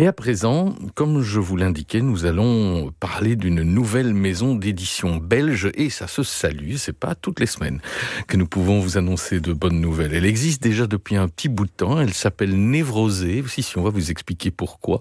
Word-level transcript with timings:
Et 0.00 0.06
à 0.06 0.14
présent, 0.14 0.74
comme 0.94 1.20
je 1.20 1.40
vous 1.40 1.58
l'indiquais, 1.58 2.00
nous 2.00 2.24
allons 2.24 2.90
parler 3.00 3.36
d'une 3.36 3.60
nouvelle 3.60 4.14
maison 4.14 4.54
d'édition 4.54 5.18
belge 5.18 5.70
et 5.74 5.90
ça 5.90 6.06
se 6.06 6.22
salue. 6.22 6.76
C'est 6.76 6.98
pas 6.98 7.14
toutes 7.14 7.38
les 7.38 7.44
semaines 7.44 7.82
que 8.26 8.38
nous 8.38 8.46
pouvons 8.46 8.80
vous 8.80 8.96
annoncer 8.96 9.40
de 9.40 9.52
bonnes 9.52 9.78
nouvelles. 9.78 10.14
Elle 10.14 10.24
existe 10.24 10.62
déjà 10.62 10.86
depuis 10.86 11.16
un 11.16 11.28
petit 11.28 11.50
bout 11.50 11.66
de 11.66 11.70
temps. 11.70 12.00
Elle 12.00 12.14
s'appelle 12.14 12.56
Névrosée. 12.56 13.42
Aussi, 13.42 13.62
si 13.62 13.76
on 13.76 13.82
va 13.82 13.90
vous 13.90 14.10
expliquer 14.10 14.50
pourquoi. 14.50 15.00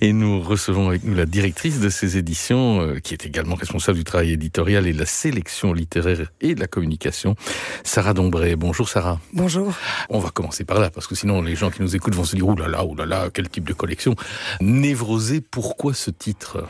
Et 0.00 0.12
nous 0.12 0.40
recevons 0.40 0.88
avec 0.88 1.04
nous 1.04 1.14
la 1.14 1.26
directrice 1.26 1.78
de 1.78 1.88
ces 1.88 2.16
éditions, 2.16 2.80
euh, 2.80 2.98
qui 2.98 3.14
est 3.14 3.24
également 3.24 3.54
responsable 3.54 3.98
du 3.98 4.04
travail 4.04 4.32
éditorial 4.32 4.88
et 4.88 4.92
de 4.92 4.98
la 4.98 5.06
sélection 5.06 5.72
littéraire 5.72 6.32
et 6.40 6.56
de 6.56 6.60
la 6.60 6.66
communication, 6.66 7.36
Sarah 7.84 8.14
Dombré. 8.14 8.56
Bonjour 8.56 8.88
Sarah. 8.88 9.20
Bonjour. 9.32 9.76
On 10.08 10.18
va 10.18 10.30
commencer 10.30 10.64
par 10.64 10.80
là 10.80 10.90
parce 10.90 11.06
que 11.06 11.14
sinon 11.14 11.40
les 11.40 11.54
gens 11.54 11.70
qui 11.70 11.82
nous 11.82 11.94
écoutent 11.94 12.16
vont 12.16 12.24
se 12.24 12.34
dire 12.34 12.48
ouh 12.48 12.56
là 12.56 12.66
là, 12.66 12.84
ouh 12.84 12.96
là 12.96 13.06
là, 13.06 13.30
quel 13.32 13.48
type 13.48 13.68
de 13.68 13.74
collection. 13.74 14.16
Névrosé, 14.60 15.40
pourquoi 15.40 15.94
ce 15.94 16.10
titre? 16.10 16.66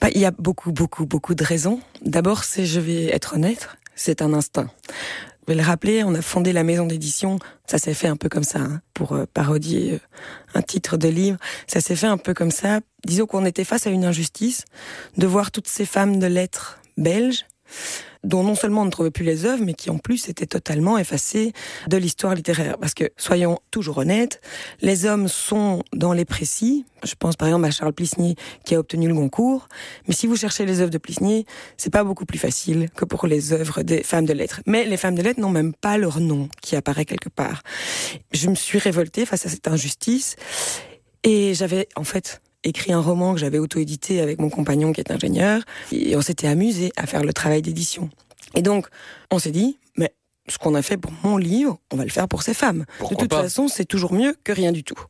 Bah, 0.00 0.08
Il 0.14 0.20
y 0.20 0.26
a 0.26 0.30
beaucoup, 0.30 0.72
beaucoup, 0.72 1.06
beaucoup 1.06 1.34
de 1.34 1.44
raisons. 1.44 1.80
D'abord, 2.02 2.44
c'est, 2.44 2.66
je 2.66 2.80
vais 2.80 3.06
être 3.06 3.34
honnête, 3.34 3.68
c'est 3.94 4.22
un 4.22 4.32
instinct. 4.32 4.70
Je 5.46 5.54
vais 5.54 5.60
le 5.62 5.66
rappeler, 5.66 6.04
on 6.04 6.14
a 6.14 6.20
fondé 6.20 6.52
la 6.52 6.62
maison 6.62 6.84
d'édition, 6.84 7.38
ça 7.66 7.78
s'est 7.78 7.94
fait 7.94 8.08
un 8.08 8.16
peu 8.16 8.28
comme 8.28 8.44
ça, 8.44 8.58
hein, 8.58 8.82
pour 8.92 9.12
euh, 9.12 9.24
parodier 9.32 9.94
euh, 9.94 9.98
un 10.54 10.60
titre 10.60 10.98
de 10.98 11.08
livre, 11.08 11.38
ça 11.66 11.80
s'est 11.80 11.96
fait 11.96 12.06
un 12.06 12.18
peu 12.18 12.34
comme 12.34 12.50
ça. 12.50 12.80
Disons 13.06 13.24
qu'on 13.24 13.46
était 13.46 13.64
face 13.64 13.86
à 13.86 13.90
une 13.90 14.04
injustice 14.04 14.66
de 15.16 15.26
voir 15.26 15.50
toutes 15.50 15.68
ces 15.68 15.86
femmes 15.86 16.18
de 16.18 16.26
lettres 16.26 16.80
belges 16.98 17.46
dont 18.24 18.42
non 18.42 18.54
seulement 18.54 18.82
on 18.82 18.84
ne 18.84 18.90
trouvait 18.90 19.10
plus 19.10 19.24
les 19.24 19.44
œuvres, 19.44 19.62
mais 19.64 19.74
qui 19.74 19.90
en 19.90 19.98
plus 19.98 20.28
étaient 20.28 20.46
totalement 20.46 20.98
effacées 20.98 21.52
de 21.88 21.96
l'histoire 21.96 22.34
littéraire. 22.34 22.78
Parce 22.78 22.94
que, 22.94 23.04
soyons 23.16 23.58
toujours 23.70 23.98
honnêtes, 23.98 24.40
les 24.80 25.06
hommes 25.06 25.28
sont 25.28 25.82
dans 25.92 26.12
les 26.12 26.24
précis. 26.24 26.84
Je 27.04 27.14
pense 27.14 27.36
par 27.36 27.48
exemple 27.48 27.66
à 27.66 27.70
Charles 27.70 27.92
Plisny 27.92 28.34
qui 28.64 28.74
a 28.74 28.80
obtenu 28.80 29.08
le 29.08 29.14
Goncourt. 29.14 29.68
Mais 30.08 30.14
si 30.14 30.26
vous 30.26 30.36
cherchez 30.36 30.66
les 30.66 30.80
œuvres 30.80 30.90
de 30.90 30.98
Plisny, 30.98 31.46
c'est 31.76 31.90
pas 31.92 32.04
beaucoup 32.04 32.24
plus 32.24 32.38
facile 32.38 32.88
que 32.94 33.04
pour 33.04 33.26
les 33.26 33.52
œuvres 33.52 33.82
des 33.82 34.02
femmes 34.02 34.26
de 34.26 34.32
lettres. 34.32 34.60
Mais 34.66 34.84
les 34.84 34.96
femmes 34.96 35.14
de 35.14 35.22
lettres 35.22 35.40
n'ont 35.40 35.50
même 35.50 35.74
pas 35.74 35.98
leur 35.98 36.20
nom 36.20 36.48
qui 36.60 36.76
apparaît 36.76 37.04
quelque 37.04 37.28
part. 37.28 37.62
Je 38.32 38.48
me 38.48 38.54
suis 38.54 38.78
révoltée 38.78 39.26
face 39.26 39.46
à 39.46 39.48
cette 39.48 39.68
injustice. 39.68 40.36
Et 41.24 41.54
j'avais, 41.54 41.88
en 41.96 42.04
fait, 42.04 42.40
écrit 42.68 42.92
un 42.92 43.00
roman 43.00 43.34
que 43.34 43.40
j'avais 43.40 43.58
auto-édité 43.58 44.20
avec 44.20 44.40
mon 44.40 44.50
compagnon 44.50 44.92
qui 44.92 45.00
est 45.00 45.10
ingénieur, 45.10 45.62
et 45.92 46.16
on 46.16 46.22
s'était 46.22 46.46
amusé 46.46 46.92
à 46.96 47.06
faire 47.06 47.24
le 47.24 47.32
travail 47.32 47.62
d'édition. 47.62 48.10
Et 48.54 48.62
donc, 48.62 48.86
on 49.30 49.38
s'est 49.38 49.50
dit, 49.50 49.78
mais 49.96 50.12
ce 50.48 50.58
qu'on 50.58 50.74
a 50.74 50.82
fait 50.82 50.96
pour 50.96 51.12
mon 51.22 51.36
livre, 51.36 51.78
on 51.92 51.96
va 51.96 52.04
le 52.04 52.10
faire 52.10 52.28
pour 52.28 52.42
ces 52.42 52.54
femmes. 52.54 52.84
de 53.10 53.14
toute 53.14 53.32
façon, 53.32 53.68
c'est 53.68 53.84
toujours 53.84 54.12
mieux 54.12 54.34
que 54.44 54.52
rien 54.52 54.72
du 54.72 54.84
tout. 54.84 55.00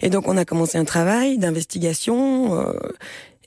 Et 0.00 0.10
donc, 0.10 0.28
on 0.28 0.36
a 0.36 0.44
commencé 0.44 0.78
un 0.78 0.84
travail 0.84 1.38
d'investigation, 1.38 2.58
euh, 2.60 2.72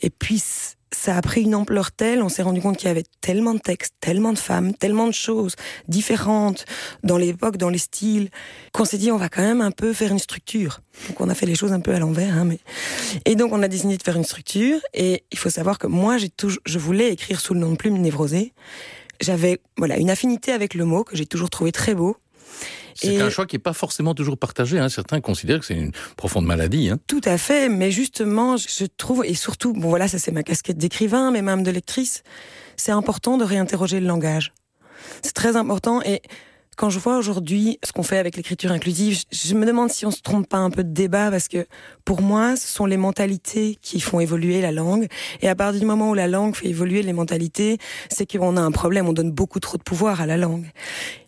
et 0.01 0.09
puis 0.09 0.41
ça 0.91 1.15
a 1.15 1.21
pris 1.21 1.43
une 1.43 1.55
ampleur 1.55 1.91
telle, 1.91 2.21
on 2.21 2.29
s'est 2.29 2.41
rendu 2.41 2.61
compte 2.61 2.77
qu'il 2.77 2.87
y 2.87 2.91
avait 2.91 3.03
tellement 3.21 3.53
de 3.53 3.59
textes, 3.59 3.93
tellement 3.99 4.33
de 4.33 4.39
femmes, 4.39 4.73
tellement 4.73 5.07
de 5.07 5.13
choses 5.13 5.55
différentes 5.87 6.65
dans 7.03 7.17
l'époque, 7.17 7.57
dans 7.57 7.69
les 7.69 7.77
styles, 7.77 8.29
qu'on 8.73 8.85
s'est 8.85 8.97
dit 8.97 9.11
on 9.11 9.17
va 9.17 9.29
quand 9.29 9.41
même 9.41 9.61
un 9.61 9.71
peu 9.71 9.93
faire 9.93 10.11
une 10.11 10.19
structure. 10.19 10.81
Donc 11.07 11.21
on 11.21 11.29
a 11.29 11.35
fait 11.35 11.45
les 11.45 11.55
choses 11.55 11.73
un 11.73 11.79
peu 11.79 11.93
à 11.93 11.99
l'envers, 11.99 12.35
hein, 12.35 12.45
mais 12.45 12.59
et 13.25 13.35
donc 13.35 13.53
on 13.53 13.61
a 13.61 13.67
décidé 13.67 13.97
de 13.97 14.03
faire 14.03 14.17
une 14.17 14.23
structure. 14.23 14.79
Et 14.93 15.23
il 15.31 15.37
faut 15.37 15.49
savoir 15.49 15.77
que 15.77 15.87
moi 15.87 16.17
j'ai 16.17 16.29
toujours, 16.29 16.61
je 16.65 16.79
voulais 16.79 17.11
écrire 17.11 17.39
sous 17.39 17.53
le 17.53 17.59
nom 17.59 17.71
de 17.71 17.77
Plume 17.77 17.97
Névrosée. 17.97 18.53
J'avais 19.21 19.61
voilà 19.77 19.97
une 19.97 20.09
affinité 20.09 20.51
avec 20.51 20.73
le 20.73 20.85
mot 20.85 21.03
que 21.03 21.15
j'ai 21.15 21.25
toujours 21.25 21.49
trouvé 21.49 21.71
très 21.71 21.93
beau. 21.93 22.17
C'est 22.95 23.21
un 23.21 23.29
choix 23.29 23.45
qui 23.45 23.55
n'est 23.55 23.61
pas 23.61 23.73
forcément 23.73 24.13
toujours 24.13 24.37
partagé. 24.37 24.77
Hein. 24.77 24.89
Certains 24.89 25.21
considèrent 25.21 25.59
que 25.59 25.65
c'est 25.65 25.75
une 25.75 25.91
profonde 26.17 26.45
maladie. 26.45 26.89
Hein. 26.89 26.99
Tout 27.07 27.21
à 27.23 27.37
fait, 27.37 27.69
mais 27.69 27.91
justement, 27.91 28.57
je 28.57 28.85
trouve, 28.97 29.23
et 29.25 29.33
surtout, 29.35 29.73
bon 29.73 29.89
voilà, 29.89 30.07
ça 30.07 30.19
c'est 30.19 30.31
ma 30.31 30.43
casquette 30.43 30.77
d'écrivain, 30.77 31.31
mais 31.31 31.41
même 31.41 31.63
de 31.63 31.71
lectrice, 31.71 32.23
c'est 32.75 32.91
important 32.91 33.37
de 33.37 33.45
réinterroger 33.45 33.99
le 33.99 34.07
langage. 34.07 34.53
C'est 35.21 35.33
très 35.33 35.55
important 35.55 36.01
et 36.01 36.21
quand 36.79 36.89
je 36.89 36.97
vois 36.97 37.17
aujourd'hui 37.17 37.77
ce 37.83 37.91
qu'on 37.91 38.03
fait 38.03 38.17
avec 38.17 38.37
l'écriture 38.37 38.71
inclusive, 38.71 39.19
je 39.33 39.53
me 39.53 39.65
demande 39.65 39.89
si 39.89 40.05
on 40.05 40.11
se 40.11 40.21
trompe 40.21 40.47
pas 40.47 40.59
un 40.59 40.69
peu 40.69 40.85
de 40.85 40.93
débat 40.93 41.29
parce 41.29 41.49
que 41.49 41.67
pour 42.05 42.21
moi, 42.21 42.55
ce 42.55 42.69
sont 42.69 42.85
les 42.85 42.95
mentalités 42.95 43.77
qui 43.81 43.99
font 43.99 44.21
évoluer 44.21 44.61
la 44.61 44.71
langue. 44.71 45.07
Et 45.41 45.49
à 45.49 45.55
partir 45.55 45.81
du 45.81 45.85
moment 45.85 46.11
où 46.11 46.13
la 46.13 46.29
langue 46.29 46.55
fait 46.55 46.67
évoluer 46.67 47.03
les 47.03 47.11
mentalités, 47.11 47.79
c'est 48.09 48.25
qu'on 48.25 48.55
a 48.55 48.61
un 48.61 48.71
problème. 48.71 49.09
On 49.09 49.13
donne 49.13 49.33
beaucoup 49.33 49.59
trop 49.59 49.77
de 49.77 49.83
pouvoir 49.83 50.21
à 50.21 50.25
la 50.25 50.37
langue. 50.37 50.71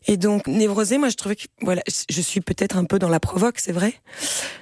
Et 0.07 0.17
donc, 0.17 0.47
névrosé, 0.47 0.97
moi, 0.97 1.09
je 1.09 1.15
trouvais 1.15 1.35
que, 1.35 1.45
voilà, 1.61 1.83
je 1.87 2.21
suis 2.21 2.41
peut-être 2.41 2.75
un 2.75 2.85
peu 2.85 2.97
dans 2.97 3.09
la 3.09 3.19
provoque, 3.19 3.59
c'est 3.59 3.71
vrai. 3.71 3.93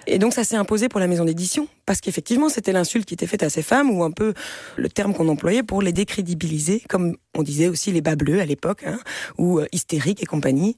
Et 0.06 0.20
donc, 0.20 0.34
ça 0.34 0.44
s'est 0.44 0.58
imposé 0.58 0.90
pour 0.90 1.00
la 1.00 1.08
maison 1.08 1.24
d'édition. 1.24 1.68
Parce 1.86 2.02
qu'effectivement, 2.02 2.50
c'était 2.50 2.74
l'insulte 2.74 3.06
qui 3.06 3.14
était 3.14 3.26
faite 3.26 3.42
à 3.42 3.50
ces 3.50 3.64
femmes, 3.64 3.90
ou 3.90 4.04
un 4.04 4.12
peu 4.12 4.34
le 4.76 4.90
terme 4.90 5.14
qu'on 5.14 5.30
employait 5.30 5.64
pour 5.64 5.82
les 5.82 5.94
décrédibiliser, 5.94 6.84
comme 6.90 7.16
on 7.38 7.42
disait 7.42 7.70
aussi 7.70 7.92
les 7.92 8.02
bas 8.02 8.16
bleus 8.16 8.42
à 8.42 8.46
l'époque, 8.46 8.84
hein, 8.86 9.00
ou 9.38 9.60
euh, 9.60 9.66
hystériques 9.72 10.22
et 10.22 10.26
compagnie. 10.26 10.78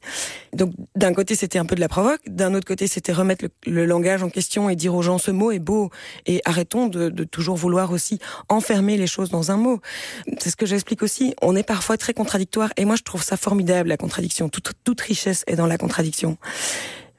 Donc, 0.54 0.74
d'un 0.96 1.14
côté, 1.14 1.34
c'était 1.34 1.58
un 1.58 1.66
peu 1.66 1.76
de 1.76 1.82
la 1.82 1.90
provoque. 1.90 2.22
D'un 2.28 2.54
autre 2.54 2.68
côté, 2.68 2.86
c'était 2.86 3.14
remettre 3.14 3.46
le, 3.66 3.86
langage 3.86 4.22
en 4.22 4.30
question 4.30 4.70
et 4.70 4.76
dire 4.76 4.94
aux 4.94 5.02
gens 5.02 5.18
ce 5.18 5.32
mot 5.32 5.52
est 5.52 5.60
beau. 5.60 5.90
Et 6.28 6.42
arrêtons 6.46 6.88
de, 6.88 7.10
de 7.10 7.24
toujours 7.24 7.56
vouloir 7.58 7.92
aussi 7.92 8.20
enfermer 8.48 8.96
les 8.96 9.08
choses 9.08 9.32
dans 9.32 9.50
un 9.50 9.58
mot. 9.58 9.80
C'est 10.40 10.52
ce 10.52 10.56
que 10.56 10.68
j'explique 10.68 11.02
aussi. 11.02 11.34
On 11.42 11.56
est 11.56 11.64
parfois 11.64 11.98
très 11.98 12.14
contradictoire. 12.14 12.72
Et 12.78 12.86
moi, 12.86 12.96
je 12.96 13.04
trouve 13.04 13.24
ça 13.24 13.38
formidable, 13.38 13.90
la 13.90 13.98
contradiction 13.98 14.51
toute, 14.52 15.02
richesse 15.02 15.44
est 15.48 15.56
dans 15.56 15.68
la 15.68 15.78
contradiction. 15.78 16.38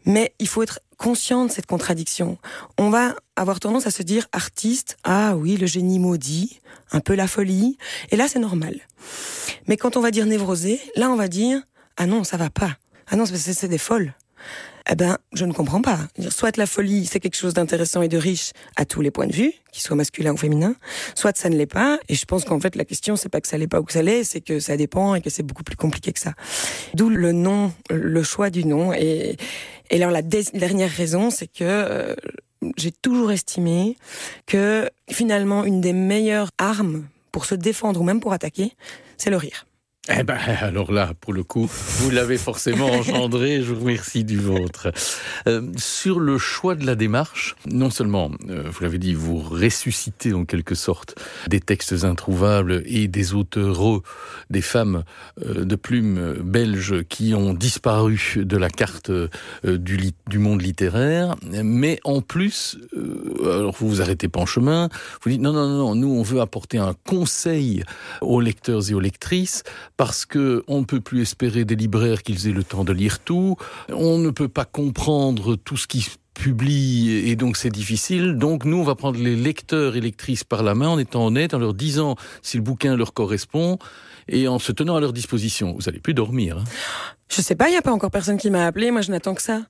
Mais 0.04 0.34
il 0.38 0.48
faut 0.48 0.62
être 0.62 0.80
conscient 0.98 1.46
de 1.46 1.50
cette 1.50 1.66
contradiction. 1.66 2.38
On 2.78 2.90
va 2.90 3.16
avoir 3.36 3.60
tendance 3.60 3.86
à 3.86 3.90
se 3.90 4.02
dire 4.02 4.26
artiste, 4.32 4.96
ah 5.04 5.36
oui, 5.36 5.56
le 5.56 5.66
génie 5.66 5.98
maudit, 5.98 6.60
un 6.92 7.00
peu 7.00 7.14
la 7.14 7.26
folie, 7.26 7.76
et 8.10 8.16
là 8.16 8.28
c'est 8.28 8.38
normal. 8.38 8.76
Mais 9.66 9.76
quand 9.76 9.96
on 9.96 10.00
va 10.00 10.10
dire 10.10 10.26
névrosé, 10.26 10.80
là 10.96 11.10
on 11.10 11.16
va 11.16 11.28
dire 11.28 11.62
ah 11.96 12.06
non, 12.06 12.24
ça 12.24 12.36
va 12.36 12.50
pas. 12.50 12.76
Ah 13.10 13.16
non, 13.16 13.24
c'est 13.26 13.68
des 13.68 13.78
folles 13.78 14.14
eh 14.90 14.94
ben, 14.94 15.18
je 15.32 15.44
ne 15.44 15.52
comprends 15.52 15.80
pas. 15.80 15.98
Soit 16.28 16.56
la 16.56 16.66
folie, 16.66 17.06
c'est 17.06 17.20
quelque 17.20 17.36
chose 17.36 17.54
d'intéressant 17.54 18.02
et 18.02 18.08
de 18.08 18.18
riche 18.18 18.52
à 18.76 18.84
tous 18.84 19.00
les 19.00 19.10
points 19.10 19.26
de 19.26 19.32
vue, 19.32 19.52
qu'il 19.70 19.82
soit 19.82 19.96
masculin 19.96 20.32
ou 20.32 20.36
féminin, 20.36 20.74
soit 21.14 21.36
ça 21.36 21.48
ne 21.48 21.56
l'est 21.56 21.66
pas. 21.66 21.98
Et 22.08 22.14
je 22.14 22.24
pense 22.24 22.44
qu'en 22.44 22.60
fait, 22.60 22.76
la 22.76 22.84
question, 22.84 23.16
c'est 23.16 23.28
pas 23.28 23.40
que 23.40 23.48
ça 23.48 23.58
l'est 23.58 23.68
pas 23.68 23.80
ou 23.80 23.84
que 23.84 23.92
ça 23.92 24.02
l'est, 24.02 24.24
c'est 24.24 24.40
que 24.40 24.60
ça 24.60 24.76
dépend 24.76 25.14
et 25.14 25.20
que 25.20 25.30
c'est 25.30 25.42
beaucoup 25.42 25.62
plus 25.62 25.76
compliqué 25.76 26.12
que 26.12 26.20
ça. 26.20 26.34
D'où 26.94 27.08
le 27.08 27.32
nom, 27.32 27.72
le 27.90 28.22
choix 28.22 28.50
du 28.50 28.64
nom. 28.64 28.92
Et, 28.92 29.36
et 29.90 29.96
alors, 29.96 30.10
la 30.10 30.22
dernière 30.22 30.90
raison, 30.90 31.30
c'est 31.30 31.46
que 31.46 31.62
euh, 31.62 32.14
j'ai 32.76 32.92
toujours 32.92 33.32
estimé 33.32 33.96
que 34.46 34.88
finalement, 35.10 35.64
une 35.64 35.80
des 35.80 35.92
meilleures 35.92 36.50
armes 36.58 37.06
pour 37.30 37.46
se 37.46 37.54
défendre 37.54 38.00
ou 38.00 38.04
même 38.04 38.20
pour 38.20 38.32
attaquer, 38.32 38.72
c'est 39.16 39.30
le 39.30 39.36
rire. 39.36 39.66
Eh 40.08 40.24
ben, 40.24 40.36
alors 40.60 40.90
là, 40.90 41.12
pour 41.20 41.32
le 41.32 41.44
coup, 41.44 41.70
vous 41.70 42.10
l'avez 42.10 42.36
forcément 42.36 42.86
engendré. 42.90 43.62
Je 43.62 43.72
vous 43.72 43.82
remercie 43.82 44.24
du 44.24 44.36
vôtre. 44.36 44.90
Euh, 45.46 45.70
sur 45.76 46.18
le 46.18 46.38
choix 46.38 46.74
de 46.74 46.84
la 46.84 46.96
démarche, 46.96 47.54
non 47.70 47.88
seulement, 47.88 48.32
euh, 48.48 48.64
vous 48.68 48.82
l'avez 48.82 48.98
dit, 48.98 49.14
vous 49.14 49.38
ressuscitez 49.38 50.34
en 50.34 50.44
quelque 50.44 50.74
sorte 50.74 51.14
des 51.46 51.60
textes 51.60 52.02
introuvables 52.02 52.82
et 52.84 53.06
des 53.06 53.34
auteurs, 53.34 54.02
des 54.50 54.60
femmes 54.60 55.04
euh, 55.46 55.64
de 55.64 55.76
plumes 55.76 56.34
belges 56.42 57.04
qui 57.08 57.32
ont 57.32 57.54
disparu 57.54 58.18
de 58.34 58.56
la 58.56 58.70
carte 58.70 59.12
du, 59.62 60.12
du, 60.26 60.38
monde 60.38 60.62
littéraire, 60.62 61.36
mais 61.62 62.00
en 62.02 62.22
plus, 62.22 62.76
alors 63.44 63.76
vous 63.78 63.88
vous 63.88 64.02
arrêtez 64.02 64.26
pas 64.26 64.40
en 64.40 64.46
chemin, 64.46 64.88
vous 65.22 65.30
dites 65.30 65.40
non, 65.40 65.52
non, 65.52 65.68
non, 65.68 65.94
nous 65.94 66.12
on 66.12 66.22
veut 66.22 66.40
apporter 66.40 66.78
un 66.78 66.94
conseil 67.06 67.84
aux 68.20 68.40
lecteurs 68.40 68.90
et 68.90 68.94
aux 68.94 69.00
lectrices 69.00 69.62
parce 70.04 70.26
que 70.26 70.64
on 70.66 70.80
ne 70.80 70.84
peut 70.84 71.00
plus 71.00 71.22
espérer 71.22 71.64
des 71.64 71.76
libraires 71.76 72.24
qu'ils 72.24 72.48
aient 72.48 72.52
le 72.52 72.64
temps 72.64 72.82
de 72.82 72.92
lire 72.92 73.20
tout, 73.20 73.56
on 73.88 74.18
ne 74.18 74.30
peut 74.30 74.48
pas 74.48 74.64
comprendre 74.64 75.54
tout 75.54 75.76
ce 75.76 75.86
qui 75.86 76.04
publie 76.34 77.28
et 77.28 77.36
donc 77.36 77.56
c'est 77.56 77.70
difficile. 77.70 78.34
Donc 78.36 78.64
nous, 78.64 78.78
on 78.78 78.82
va 78.82 78.96
prendre 78.96 79.20
les 79.20 79.36
lecteurs 79.36 79.94
et 79.94 80.00
lectrices 80.00 80.42
par 80.42 80.64
la 80.64 80.74
main 80.74 80.88
en 80.88 80.98
étant 80.98 81.26
honnête, 81.26 81.54
en 81.54 81.60
leur 81.60 81.72
disant 81.72 82.16
si 82.42 82.56
le 82.56 82.64
bouquin 82.64 82.96
leur 82.96 83.14
correspond 83.14 83.78
et 84.28 84.48
en 84.48 84.58
se 84.58 84.72
tenant 84.72 84.96
à 84.96 85.00
leur 85.00 85.12
disposition. 85.12 85.74
Vous 85.74 85.88
allez 85.88 86.00
plus 86.00 86.14
dormir. 86.14 86.58
Hein. 86.58 86.64
Je 87.34 87.40
sais 87.40 87.54
pas, 87.54 87.70
il 87.70 87.72
y 87.72 87.78
a 87.78 87.82
pas 87.82 87.92
encore 87.92 88.10
personne 88.10 88.36
qui 88.36 88.50
m'a 88.50 88.66
appelé. 88.66 88.90
Moi, 88.90 89.00
je 89.00 89.10
n'attends 89.10 89.34
que 89.34 89.40
ça. 89.40 89.62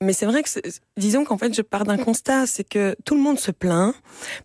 Mais 0.00 0.14
c'est 0.14 0.24
vrai 0.24 0.42
que, 0.42 0.48
disons 0.96 1.26
qu'en 1.26 1.36
fait, 1.36 1.54
je 1.54 1.60
pars 1.60 1.84
d'un 1.84 1.98
constat, 1.98 2.46
c'est 2.46 2.64
que 2.64 2.96
tout 3.04 3.14
le 3.14 3.20
monde 3.20 3.38
se 3.38 3.50
plaint 3.50 3.94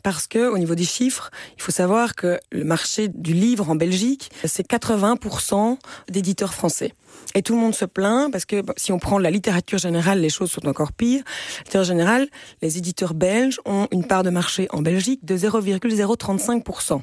parce 0.04 0.28
que, 0.28 0.50
au 0.50 0.58
niveau 0.58 0.76
des 0.76 0.84
chiffres, 0.84 1.32
il 1.58 1.62
faut 1.62 1.72
savoir 1.72 2.16
que 2.16 2.38
le 2.52 2.66
marché 2.66 3.08
du 3.08 3.34
livre 3.34 3.70
en 3.70 3.76
Belgique, 3.76 4.30
c'est 4.44 4.70
80% 4.70 5.78
d'éditeurs 6.10 6.54
français. 6.54 6.92
Et 7.34 7.42
tout 7.44 7.56
le 7.56 7.62
monde 7.62 7.74
se 7.74 7.86
plaint 7.86 8.30
parce 8.30 8.44
que 8.44 8.62
si 8.76 8.92
on 8.92 9.00
prend 9.00 9.20
la 9.20 9.32
littérature 9.32 9.78
générale, 9.78 10.20
les 10.20 10.30
choses 10.30 10.52
sont 10.52 10.68
encore 10.68 10.92
pires. 10.92 11.24
La 11.24 11.64
littérature 11.64 11.94
générale, 11.94 12.28
les 12.62 12.78
éditeurs 12.78 13.14
belges 13.14 13.62
ont 13.64 13.88
une 13.92 14.06
part 14.06 14.24
de 14.24 14.30
marché 14.30 14.68
en 14.72 14.82
Belgique 14.82 15.24
de 15.24 15.38
0,035%. 15.38 17.02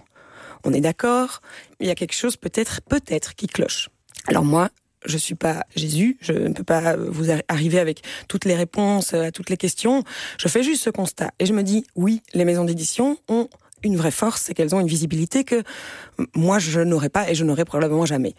On 0.64 0.73
est 0.73 0.81
d'accord, 0.81 1.41
il 1.81 1.87
y 1.87 1.91
a 1.91 1.94
quelque 1.94 2.14
chose 2.14 2.37
peut-être, 2.37 2.81
peut-être 2.82 3.35
qui 3.35 3.47
cloche. 3.47 3.88
Alors 4.29 4.44
moi, 4.44 4.70
je 5.05 5.17
suis 5.19 5.35
pas 5.35 5.64
Jésus, 5.75 6.17
je 6.20 6.32
ne 6.32 6.53
peux 6.53 6.64
pas 6.64 6.97
vous 6.97 7.26
arriver 7.49 7.79
avec 7.79 8.03
toutes 8.29 8.44
les 8.44 8.55
réponses 8.55 9.14
à 9.14 9.32
toutes 9.32 9.50
les 9.50 9.56
questions. 9.56 10.05
Je 10.38 10.49
fais 10.49 10.62
juste 10.62 10.85
ce 10.85 10.91
constat 10.91 11.31
et 11.38 11.47
je 11.47 11.53
me 11.53 11.62
dis 11.62 11.85
oui, 11.97 12.23
les 12.35 12.44
maisons 12.44 12.64
d'édition 12.64 13.19
ont 13.29 13.49
une 13.82 13.97
vraie 13.97 14.12
force, 14.12 14.43
c'est 14.43 14.55
qu'elles 14.55 14.75
ont 14.75 14.81
une 14.81 14.87
visibilité 14.87 15.44
que 15.44 15.62
moi 16.37 16.59
je 16.59 16.81
n'aurais 16.81 17.09
pas 17.09 17.29
et 17.29 17.35
je 17.35 17.44
n'aurais 17.44 17.64
probablement 17.64 18.06
jamais. 18.06 18.35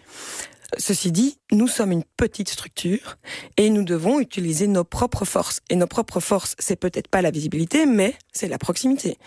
Ceci 0.77 1.11
dit, 1.11 1.37
nous 1.51 1.67
sommes 1.67 1.91
une 1.91 2.03
petite 2.17 2.49
structure 2.49 3.17
et 3.57 3.69
nous 3.69 3.83
devons 3.83 4.19
utiliser 4.19 4.67
nos 4.67 4.83
propres 4.83 5.25
forces. 5.25 5.61
Et 5.69 5.75
nos 5.75 5.87
propres 5.87 6.19
forces, 6.19 6.55
c'est 6.59 6.75
peut-être 6.75 7.07
pas 7.07 7.21
la 7.21 7.31
visibilité, 7.31 7.85
mais 7.85 8.15
c'est 8.31 8.47
la 8.47 8.57
proximité. 8.57 9.17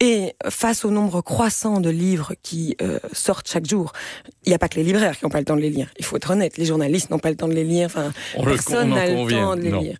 Et 0.00 0.34
face 0.48 0.84
au 0.84 0.90
nombre 0.90 1.20
croissant 1.20 1.80
de 1.80 1.90
livres 1.90 2.34
qui 2.42 2.76
euh, 2.82 2.98
sortent 3.12 3.48
chaque 3.48 3.66
jour, 3.66 3.92
il 4.44 4.50
n'y 4.50 4.54
a 4.54 4.58
pas 4.58 4.68
que 4.68 4.76
les 4.76 4.84
libraires 4.84 5.18
qui 5.18 5.24
n'ont 5.24 5.30
pas 5.30 5.40
le 5.40 5.44
temps 5.44 5.56
de 5.56 5.60
les 5.60 5.70
lire. 5.70 5.90
Il 5.98 6.04
faut 6.04 6.16
être 6.16 6.30
honnête, 6.30 6.56
les 6.56 6.66
journalistes 6.66 7.10
n'ont 7.10 7.18
pas 7.18 7.30
le 7.30 7.36
temps 7.36 7.48
de 7.48 7.54
les 7.54 7.64
lire. 7.64 7.86
Enfin, 7.86 8.12
personne 8.42 8.90
n'a 8.90 9.06
le 9.06 9.30
temps 9.30 9.56
de 9.56 9.62
les 9.62 9.72
lire. 9.72 9.98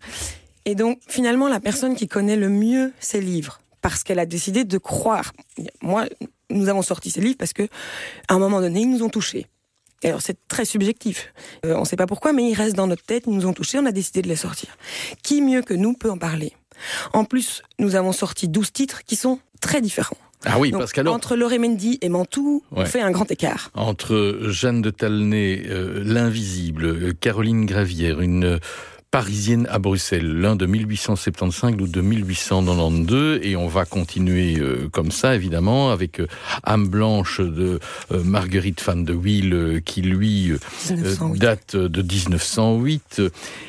Et 0.65 0.75
donc, 0.75 0.99
finalement, 1.07 1.47
la 1.47 1.59
personne 1.59 1.95
qui 1.95 2.07
connaît 2.07 2.35
le 2.35 2.49
mieux 2.49 2.91
ces 2.99 3.21
livres, 3.21 3.61
parce 3.81 4.03
qu'elle 4.03 4.19
a 4.19 4.25
décidé 4.25 4.65
de 4.65 4.77
croire. 4.77 5.31
Moi, 5.81 6.07
nous 6.49 6.67
avons 6.67 6.81
sorti 6.81 7.09
ces 7.09 7.21
livres 7.21 7.37
parce 7.37 7.53
que, 7.53 7.63
à 8.27 8.33
un 8.33 8.39
moment 8.39 8.59
donné, 8.59 8.81
ils 8.81 8.89
nous 8.89 9.03
ont 9.03 9.09
touchés 9.09 9.47
alors 10.03 10.21
c'est 10.21 10.37
très 10.47 10.65
subjectif. 10.65 11.33
Euh, 11.65 11.75
on 11.75 11.81
ne 11.81 11.85
sait 11.85 11.95
pas 11.95 12.07
pourquoi, 12.07 12.33
mais 12.33 12.49
ils 12.49 12.53
restent 12.53 12.75
dans 12.75 12.87
notre 12.87 13.03
tête, 13.03 13.23
ils 13.27 13.33
nous 13.33 13.45
ont 13.45 13.53
touchés, 13.53 13.79
on 13.79 13.85
a 13.85 13.91
décidé 13.91 14.21
de 14.21 14.27
les 14.27 14.35
sortir. 14.35 14.77
Qui 15.23 15.41
mieux 15.41 15.61
que 15.61 15.73
nous 15.73 15.93
peut 15.93 16.09
en 16.09 16.17
parler? 16.17 16.53
En 17.13 17.25
plus, 17.25 17.63
nous 17.79 17.95
avons 17.95 18.11
sorti 18.11 18.47
12 18.47 18.71
titres 18.71 19.03
qui 19.03 19.15
sont 19.15 19.39
très 19.61 19.81
différents. 19.81 20.17
Ah 20.45 20.59
oui, 20.59 20.71
parce 20.71 20.93
qu'alors... 20.93 21.15
Entre 21.15 21.35
Mendy 21.35 21.97
et 22.01 22.09
Mantoux, 22.09 22.63
on 22.71 22.85
fait 22.85 23.01
un 23.01 23.09
grand 23.09 23.29
écart. 23.31 23.71
Entre 23.73 24.37
Jeanne 24.43 24.83
de 24.83 24.91
Talnay, 24.91 25.63
euh, 25.67 26.03
L'Invisible, 26.05 27.15
Caroline 27.15 27.65
Gravière, 27.65 28.21
une 28.21 28.59
parisienne 29.11 29.67
à 29.71 29.79
Bruxelles, 29.79 30.39
l'un 30.39 30.55
de 30.55 30.65
1875, 30.65 31.75
ou 31.79 31.87
de 31.87 32.01
1892, 32.01 33.39
et 33.41 33.55
on 33.55 33.67
va 33.67 33.85
continuer 33.85 34.57
euh, 34.59 34.89
comme 34.91 35.11
ça, 35.11 35.33
évidemment, 35.33 35.91
avec 35.91 36.19
euh, 36.19 36.27
Âme 36.63 36.87
blanche 36.87 37.39
de 37.39 37.79
euh, 38.11 38.23
Marguerite 38.23 38.83
Van 38.83 38.97
de 38.97 39.13
Wiel, 39.13 39.81
qui 39.85 40.01
lui 40.01 40.51
date 41.35 41.75
de 41.75 42.01
1908. 42.01 43.21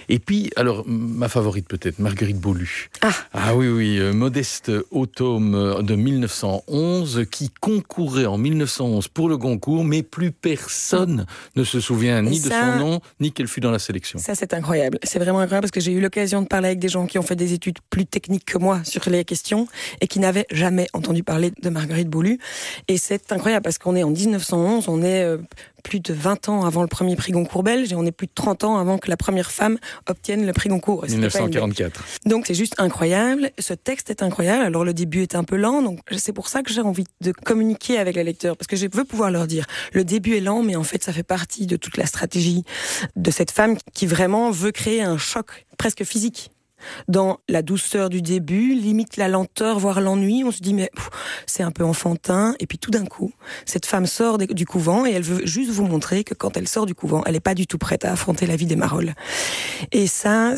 Et 0.08 0.18
puis, 0.18 0.50
alors, 0.56 0.84
ma 0.86 1.28
favorite 1.28 1.68
peut-être, 1.68 1.98
Marguerite 1.98 2.38
Beaulu. 2.38 2.90
Ah. 3.02 3.10
ah 3.32 3.54
oui, 3.54 3.68
oui, 3.68 4.00
modeste 4.12 4.72
automne 4.90 5.82
de 5.82 5.94
1911, 5.94 7.26
qui 7.30 7.50
concourait 7.60 8.26
en 8.26 8.38
1911 8.38 9.08
pour 9.08 9.28
le 9.28 9.36
concours, 9.36 9.84
mais 9.84 10.02
plus 10.02 10.32
personne 10.32 11.26
ne 11.56 11.64
se 11.64 11.80
souvient 11.80 12.22
ni 12.22 12.40
de 12.40 12.48
son 12.48 12.78
nom, 12.78 13.00
ni 13.20 13.32
qu'elle 13.32 13.48
fut 13.48 13.60
dans 13.60 13.70
la 13.70 13.78
sélection. 13.78 14.18
Ça, 14.18 14.34
c'est 14.34 14.54
incroyable. 14.54 14.98
C'est 15.02 15.18
vraiment 15.18 15.37
incroyable 15.40 15.64
parce 15.64 15.70
que 15.70 15.80
j'ai 15.80 15.92
eu 15.92 16.00
l'occasion 16.00 16.42
de 16.42 16.46
parler 16.46 16.68
avec 16.68 16.78
des 16.78 16.88
gens 16.88 17.06
qui 17.06 17.18
ont 17.18 17.22
fait 17.22 17.36
des 17.36 17.52
études 17.52 17.78
plus 17.90 18.06
techniques 18.06 18.44
que 18.44 18.58
moi 18.58 18.80
sur 18.84 19.08
les 19.08 19.24
questions 19.24 19.66
et 20.00 20.06
qui 20.06 20.18
n'avaient 20.18 20.46
jamais 20.50 20.86
entendu 20.92 21.22
parler 21.22 21.52
de 21.62 21.68
Marguerite 21.70 22.08
Boulu. 22.08 22.38
Et 22.88 22.98
c'est 22.98 23.32
incroyable 23.32 23.62
parce 23.62 23.78
qu'on 23.78 23.96
est 23.96 24.02
en 24.02 24.10
1911, 24.10 24.88
on 24.88 25.02
est 25.02 25.22
euh, 25.22 25.38
plus 25.82 26.00
de 26.00 26.12
20 26.12 26.48
ans 26.48 26.64
avant 26.64 26.82
le 26.82 26.88
premier 26.88 27.16
prix 27.16 27.32
Goncourt 27.32 27.62
belge 27.62 27.92
et 27.92 27.96
on 27.96 28.04
est 28.04 28.12
plus 28.12 28.26
de 28.26 28.32
30 28.34 28.64
ans 28.64 28.78
avant 28.78 28.98
que 28.98 29.08
la 29.08 29.16
première 29.16 29.50
femme 29.50 29.78
obtienne 30.06 30.46
le 30.46 30.52
prix 30.52 30.68
Goncourt. 30.68 31.04
1944. 31.06 32.04
Donc 32.26 32.46
c'est 32.46 32.54
juste 32.54 32.74
incroyable. 32.78 33.50
Ce 33.58 33.74
texte 33.74 34.10
est 34.10 34.22
incroyable. 34.22 34.64
Alors 34.64 34.84
le 34.84 34.94
début 34.94 35.22
est 35.22 35.34
un 35.34 35.44
peu 35.44 35.56
lent, 35.56 35.82
donc 35.82 36.00
c'est 36.16 36.32
pour 36.32 36.48
ça 36.48 36.62
que 36.62 36.72
j'ai 36.72 36.80
envie 36.80 37.04
de 37.20 37.32
communiquer 37.32 37.98
avec 37.98 38.16
les 38.16 38.24
lecteurs 38.24 38.56
parce 38.56 38.66
que 38.66 38.76
je 38.76 38.86
veux 38.92 39.04
pouvoir 39.04 39.30
leur 39.30 39.46
dire 39.46 39.66
le 39.92 40.04
début 40.04 40.36
est 40.36 40.40
lent, 40.40 40.62
mais 40.62 40.76
en 40.76 40.84
fait 40.84 41.02
ça 41.02 41.12
fait 41.12 41.22
partie 41.22 41.66
de 41.66 41.76
toute 41.76 41.96
la 41.96 42.06
stratégie 42.06 42.64
de 43.16 43.30
cette 43.30 43.50
femme 43.50 43.76
qui 43.94 44.06
vraiment 44.06 44.50
veut 44.50 44.72
créer 44.72 45.02
un 45.02 45.18
choc 45.18 45.66
presque 45.76 46.04
physique 46.04 46.50
dans 47.08 47.38
la 47.48 47.62
douceur 47.62 48.08
du 48.08 48.22
début, 48.22 48.74
limite 48.74 49.16
la 49.16 49.28
lenteur, 49.28 49.78
voire 49.78 50.00
l'ennui. 50.00 50.44
On 50.44 50.50
se 50.50 50.60
dit 50.60 50.74
mais 50.74 50.90
c'est 51.46 51.62
un 51.62 51.70
peu 51.70 51.84
enfantin. 51.84 52.54
Et 52.60 52.66
puis 52.66 52.78
tout 52.78 52.90
d'un 52.90 53.06
coup, 53.06 53.32
cette 53.64 53.86
femme 53.86 54.06
sort 54.06 54.38
du 54.38 54.66
couvent 54.66 55.06
et 55.06 55.10
elle 55.10 55.22
veut 55.22 55.46
juste 55.46 55.70
vous 55.70 55.86
montrer 55.86 56.24
que 56.24 56.34
quand 56.34 56.56
elle 56.56 56.68
sort 56.68 56.86
du 56.86 56.94
couvent, 56.94 57.22
elle 57.26 57.34
n'est 57.34 57.40
pas 57.40 57.54
du 57.54 57.66
tout 57.66 57.78
prête 57.78 58.04
à 58.04 58.12
affronter 58.12 58.46
la 58.46 58.56
vie 58.56 58.66
des 58.66 58.76
marolles. 58.76 59.14
Et 59.92 60.06
ça, 60.06 60.54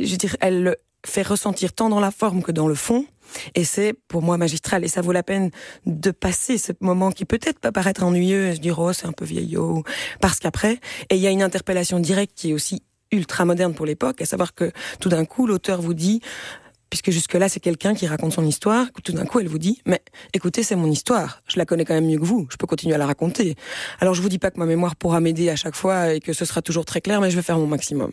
je 0.00 0.10
veux 0.10 0.16
dire, 0.16 0.36
elle 0.40 0.62
le 0.62 0.76
fait 1.06 1.22
ressentir 1.22 1.72
tant 1.72 1.88
dans 1.88 2.00
la 2.00 2.10
forme 2.10 2.42
que 2.42 2.52
dans 2.52 2.68
le 2.68 2.74
fond. 2.74 3.06
Et 3.54 3.64
c'est 3.64 3.92
pour 4.08 4.22
moi 4.22 4.36
magistral. 4.36 4.84
Et 4.84 4.88
ça 4.88 5.00
vaut 5.00 5.12
la 5.12 5.22
peine 5.22 5.50
de 5.86 6.10
passer 6.10 6.58
ce 6.58 6.72
moment 6.80 7.10
qui 7.10 7.24
peut-être 7.24 7.60
peut 7.60 7.72
paraître 7.72 8.02
ennuyeux 8.02 8.48
et 8.48 8.56
se 8.56 8.60
dire 8.60 8.78
oh 8.78 8.92
c'est 8.92 9.06
un 9.06 9.12
peu 9.12 9.24
vieillot. 9.24 9.84
Parce 10.20 10.38
qu'après, 10.38 10.80
et 11.10 11.16
il 11.16 11.20
y 11.20 11.26
a 11.26 11.30
une 11.30 11.42
interpellation 11.42 12.00
directe 12.00 12.32
qui 12.34 12.50
est 12.50 12.52
aussi 12.52 12.82
ultra 13.12 13.44
moderne 13.44 13.74
pour 13.74 13.86
l'époque, 13.86 14.20
à 14.22 14.26
savoir 14.26 14.54
que 14.54 14.70
tout 15.00 15.08
d'un 15.08 15.24
coup, 15.24 15.46
l'auteur 15.46 15.80
vous 15.80 15.94
dit, 15.94 16.20
puisque 16.90 17.10
jusque-là 17.10 17.48
c'est 17.48 17.60
quelqu'un 17.60 17.94
qui 17.94 18.06
raconte 18.06 18.32
son 18.32 18.44
histoire, 18.44 18.86
tout 19.04 19.12
d'un 19.12 19.26
coup 19.26 19.40
elle 19.40 19.48
vous 19.48 19.58
dit, 19.58 19.82
mais 19.86 20.02
écoutez, 20.32 20.62
c'est 20.62 20.76
mon 20.76 20.90
histoire, 20.90 21.42
je 21.46 21.58
la 21.58 21.66
connais 21.66 21.84
quand 21.84 21.94
même 21.94 22.06
mieux 22.06 22.18
que 22.18 22.24
vous, 22.24 22.46
je 22.50 22.56
peux 22.56 22.66
continuer 22.66 22.94
à 22.94 22.98
la 22.98 23.06
raconter. 23.06 23.56
Alors 24.00 24.14
je 24.14 24.22
vous 24.22 24.28
dis 24.28 24.38
pas 24.38 24.50
que 24.50 24.58
ma 24.58 24.66
mémoire 24.66 24.96
pourra 24.96 25.20
m'aider 25.20 25.50
à 25.50 25.56
chaque 25.56 25.74
fois 25.74 26.14
et 26.14 26.20
que 26.20 26.32
ce 26.32 26.44
sera 26.44 26.62
toujours 26.62 26.84
très 26.84 27.00
clair, 27.00 27.20
mais 27.20 27.30
je 27.30 27.36
vais 27.36 27.42
faire 27.42 27.58
mon 27.58 27.66
maximum. 27.66 28.12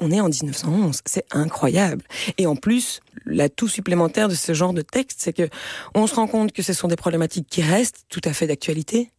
On 0.00 0.10
est 0.10 0.20
en 0.20 0.28
1911, 0.28 1.00
c'est 1.06 1.24
incroyable. 1.30 2.02
Et 2.38 2.46
en 2.46 2.56
plus, 2.56 3.00
l'atout 3.24 3.68
supplémentaire 3.68 4.28
de 4.28 4.34
ce 4.34 4.52
genre 4.52 4.74
de 4.74 4.82
texte, 4.82 5.20
c'est 5.22 5.32
que 5.32 5.48
on 5.94 6.06
se 6.06 6.14
rend 6.14 6.26
compte 6.26 6.52
que 6.52 6.62
ce 6.62 6.72
sont 6.72 6.88
des 6.88 6.96
problématiques 6.96 7.46
qui 7.48 7.62
restent 7.62 8.04
tout 8.08 8.22
à 8.24 8.32
fait 8.32 8.46
d'actualité. 8.46 9.10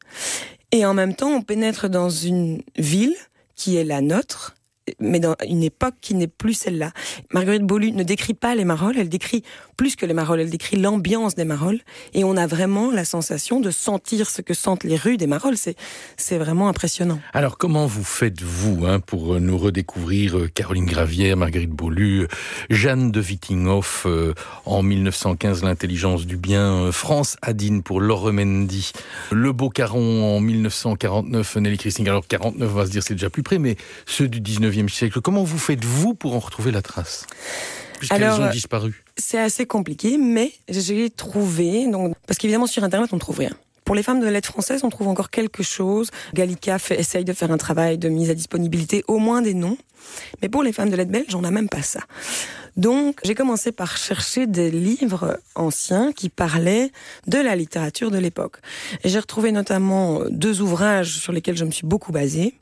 Et 0.71 0.85
en 0.85 0.93
même 0.93 1.15
temps, 1.15 1.29
on 1.29 1.41
pénètre 1.41 1.89
dans 1.89 2.09
une 2.09 2.61
ville 2.77 3.15
qui 3.55 3.77
est 3.77 3.83
la 3.83 4.01
nôtre, 4.01 4.55
mais 4.99 5.19
dans 5.19 5.35
une 5.47 5.63
époque 5.63 5.95
qui 6.01 6.13
n'est 6.13 6.27
plus 6.27 6.53
celle-là. 6.53 6.91
Marguerite 7.33 7.63
Beaulu 7.63 7.91
ne 7.91 8.03
décrit 8.03 8.33
pas 8.33 8.55
les 8.55 8.65
marolles, 8.65 8.97
elle 8.97 9.09
décrit 9.09 9.43
plus 9.77 9.95
que 9.95 10.05
les 10.05 10.13
marolles, 10.13 10.41
elle 10.41 10.49
décrit 10.49 10.77
l'ambiance 10.77 11.35
des 11.35 11.45
marolles, 11.45 11.79
et 12.13 12.23
on 12.23 12.35
a 12.35 12.47
vraiment 12.47 12.91
la 12.91 13.05
sensation 13.05 13.59
de 13.59 13.71
sentir 13.71 14.29
ce 14.29 14.41
que 14.41 14.53
sentent 14.53 14.83
les 14.83 14.97
rues 14.97 15.17
des 15.17 15.27
marolles. 15.27 15.57
C'est, 15.57 15.75
c'est 16.17 16.37
vraiment 16.37 16.67
impressionnant. 16.67 17.19
Alors, 17.33 17.57
comment 17.57 17.85
vous 17.85 18.03
faites-vous 18.03 18.85
hein, 18.85 18.99
pour 18.99 19.39
nous 19.39 19.57
redécouvrir 19.57 20.37
euh, 20.37 20.47
Caroline 20.53 20.85
Gravière, 20.85 21.37
Marguerite 21.37 21.71
Beaulu, 21.71 22.27
Jeanne 22.69 23.11
de 23.11 23.21
Wittinghoff 23.21 24.03
euh, 24.05 24.33
en 24.65 24.83
1915, 24.83 25.63
L'intelligence 25.63 26.25
du 26.25 26.37
bien, 26.37 26.91
France 26.91 27.37
Adine 27.41 27.83
pour 27.83 28.01
Laure 28.01 28.33
Mendy, 28.33 28.91
Le 29.31 29.51
Beau 29.53 29.69
Caron 29.69 30.35
en 30.35 30.39
1949, 30.39 31.55
Nelly 31.57 31.77
Christine. 31.77 32.07
Alors, 32.07 32.27
49, 32.27 32.69
on 32.69 32.75
va 32.75 32.85
se 32.85 32.91
dire, 32.91 33.03
c'est 33.03 33.15
déjà 33.15 33.29
plus 33.29 33.43
près, 33.43 33.59
mais 33.59 33.77
ceux 34.05 34.27
du 34.27 34.41
19 34.41 34.72
siècle. 34.89 35.21
Comment 35.21 35.43
vous 35.43 35.57
faites-vous 35.57 36.13
pour 36.13 36.35
en 36.35 36.39
retrouver 36.39 36.71
la 36.71 36.81
trace? 36.81 37.25
Puisqu'elles 37.99 38.29
ont 38.29 38.49
disparu. 38.49 39.03
C'est 39.17 39.39
assez 39.39 39.65
compliqué, 39.65 40.17
mais 40.17 40.51
j'ai 40.67 41.09
trouvé, 41.09 41.87
donc, 41.87 42.15
parce 42.27 42.37
qu'évidemment 42.37 42.67
sur 42.67 42.83
Internet 42.83 43.09
on 43.11 43.15
ne 43.15 43.21
trouve 43.21 43.39
rien. 43.39 43.55
Pour 43.85 43.95
les 43.95 44.03
femmes 44.03 44.21
de 44.21 44.27
lettres 44.27 44.49
françaises, 44.49 44.83
on 44.83 44.89
trouve 44.89 45.09
encore 45.09 45.29
quelque 45.29 45.61
chose. 45.61 46.09
Gallica 46.33 46.79
fait, 46.79 46.99
essaye 46.99 47.25
de 47.25 47.33
faire 47.33 47.51
un 47.51 47.57
travail 47.57 47.97
de 47.97 48.07
mise 48.07 48.29
à 48.29 48.33
disponibilité, 48.33 49.03
au 49.07 49.19
moins 49.19 49.41
des 49.41 49.53
noms. 49.53 49.77
Mais 50.41 50.49
pour 50.49 50.63
les 50.63 50.71
femmes 50.71 50.89
de 50.89 50.95
lettres 50.95 51.11
belges, 51.11 51.35
on 51.35 51.41
n'a 51.41 51.51
même 51.51 51.69
pas 51.69 51.81
ça. 51.81 51.99
Donc, 52.77 53.19
j'ai 53.23 53.35
commencé 53.35 53.71
par 53.71 53.97
chercher 53.97 54.47
des 54.47 54.71
livres 54.71 55.37
anciens 55.55 56.11
qui 56.11 56.29
parlaient 56.29 56.91
de 57.27 57.37
la 57.37 57.55
littérature 57.55 58.09
de 58.09 58.17
l'époque. 58.17 58.57
Et 59.03 59.09
j'ai 59.09 59.19
retrouvé 59.19 59.51
notamment 59.51 60.21
deux 60.29 60.61
ouvrages 60.61 61.17
sur 61.17 61.33
lesquels 61.33 61.57
je 61.57 61.65
me 61.65 61.71
suis 61.71 61.85
beaucoup 61.85 62.11
basée. 62.11 62.55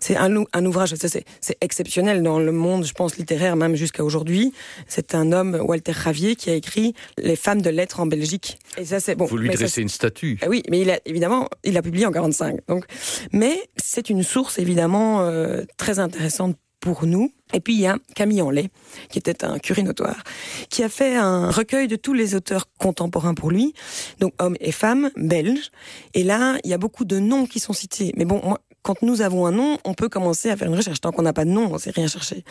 C'est 0.00 0.16
un, 0.16 0.44
un, 0.52 0.66
ouvrage, 0.66 0.94
c'est 0.94 1.56
exceptionnel 1.60 2.22
dans 2.22 2.38
le 2.38 2.52
monde, 2.52 2.84
je 2.84 2.92
pense, 2.92 3.16
littéraire, 3.16 3.56
même 3.56 3.74
jusqu'à 3.74 4.04
aujourd'hui. 4.04 4.52
C'est 4.86 5.14
un 5.14 5.32
homme, 5.32 5.58
Walter 5.60 5.92
Ravier, 5.92 6.36
qui 6.36 6.50
a 6.50 6.54
écrit 6.54 6.94
Les 7.18 7.36
femmes 7.36 7.62
de 7.62 7.70
lettres 7.70 8.00
en 8.00 8.06
Belgique. 8.06 8.58
Et 8.76 8.84
ça, 8.84 9.00
c'est 9.00 9.16
bon. 9.16 9.24
Vous 9.24 9.36
lui 9.36 9.50
dressez 9.50 9.82
une 9.82 9.88
statue. 9.88 10.38
Ah 10.42 10.46
oui, 10.48 10.62
mais 10.70 10.80
il 10.80 10.90
a, 10.90 11.00
évidemment, 11.04 11.48
il 11.64 11.76
a 11.76 11.82
publié 11.82 12.06
en 12.06 12.12
45. 12.12 12.60
Donc, 12.68 12.84
mais 13.32 13.68
c'est 13.76 14.10
une 14.10 14.22
source 14.22 14.58
évidemment 14.58 15.22
euh, 15.22 15.62
très 15.76 15.98
intéressante 15.98 16.56
pour 16.80 17.06
nous. 17.06 17.32
Et 17.54 17.60
puis 17.60 17.74
il 17.74 17.80
y 17.80 17.86
a 17.86 17.96
Camille 18.14 18.42
Anlay, 18.42 18.68
qui 19.08 19.18
était 19.18 19.44
un 19.44 19.58
curé 19.58 19.82
notoire, 19.82 20.22
qui 20.68 20.82
a 20.82 20.88
fait 20.88 21.16
un 21.16 21.50
recueil 21.50 21.88
de 21.88 21.96
tous 21.96 22.12
les 22.12 22.34
auteurs 22.34 22.66
contemporains 22.78 23.34
pour 23.34 23.50
lui, 23.50 23.74
donc 24.20 24.34
hommes 24.38 24.56
et 24.60 24.72
femmes 24.72 25.10
belges. 25.16 25.70
Et 26.14 26.24
là, 26.24 26.58
il 26.64 26.70
y 26.70 26.74
a 26.74 26.78
beaucoup 26.78 27.04
de 27.04 27.18
noms 27.18 27.46
qui 27.46 27.58
sont 27.58 27.72
cités. 27.72 28.12
Mais 28.16 28.24
bon, 28.24 28.40
moi, 28.44 28.60
quand 28.82 29.02
nous 29.02 29.22
avons 29.22 29.46
un 29.46 29.52
nom, 29.52 29.78
on 29.84 29.94
peut 29.94 30.08
commencer 30.08 30.50
à 30.50 30.56
faire 30.56 30.68
une 30.68 30.76
recherche. 30.76 31.00
Tant 31.00 31.12
qu'on 31.12 31.22
n'a 31.22 31.32
pas 31.32 31.44
de 31.44 31.50
nom, 31.50 31.68
on 31.72 31.78
sait 31.78 31.90
rien 31.90 32.06
chercher. 32.06 32.44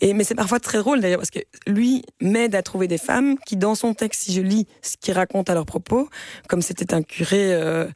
Et 0.00 0.14
mais 0.14 0.24
c'est 0.24 0.34
parfois 0.34 0.60
très 0.60 0.78
drôle 0.78 1.00
d'ailleurs 1.00 1.18
parce 1.18 1.30
que 1.30 1.40
lui 1.66 2.02
m'aide 2.20 2.54
à 2.54 2.62
trouver 2.62 2.88
des 2.88 2.98
femmes 2.98 3.36
qui, 3.46 3.56
dans 3.56 3.74
son 3.74 3.94
texte, 3.94 4.22
si 4.22 4.32
je 4.32 4.40
lis 4.40 4.66
ce 4.82 4.96
qu'il 5.00 5.14
raconte 5.14 5.50
à 5.50 5.54
leur 5.54 5.66
propos, 5.66 6.08
comme 6.48 6.62
c'était 6.62 6.94
un 6.94 7.02
curé, 7.02 7.52
euh, 7.52 7.86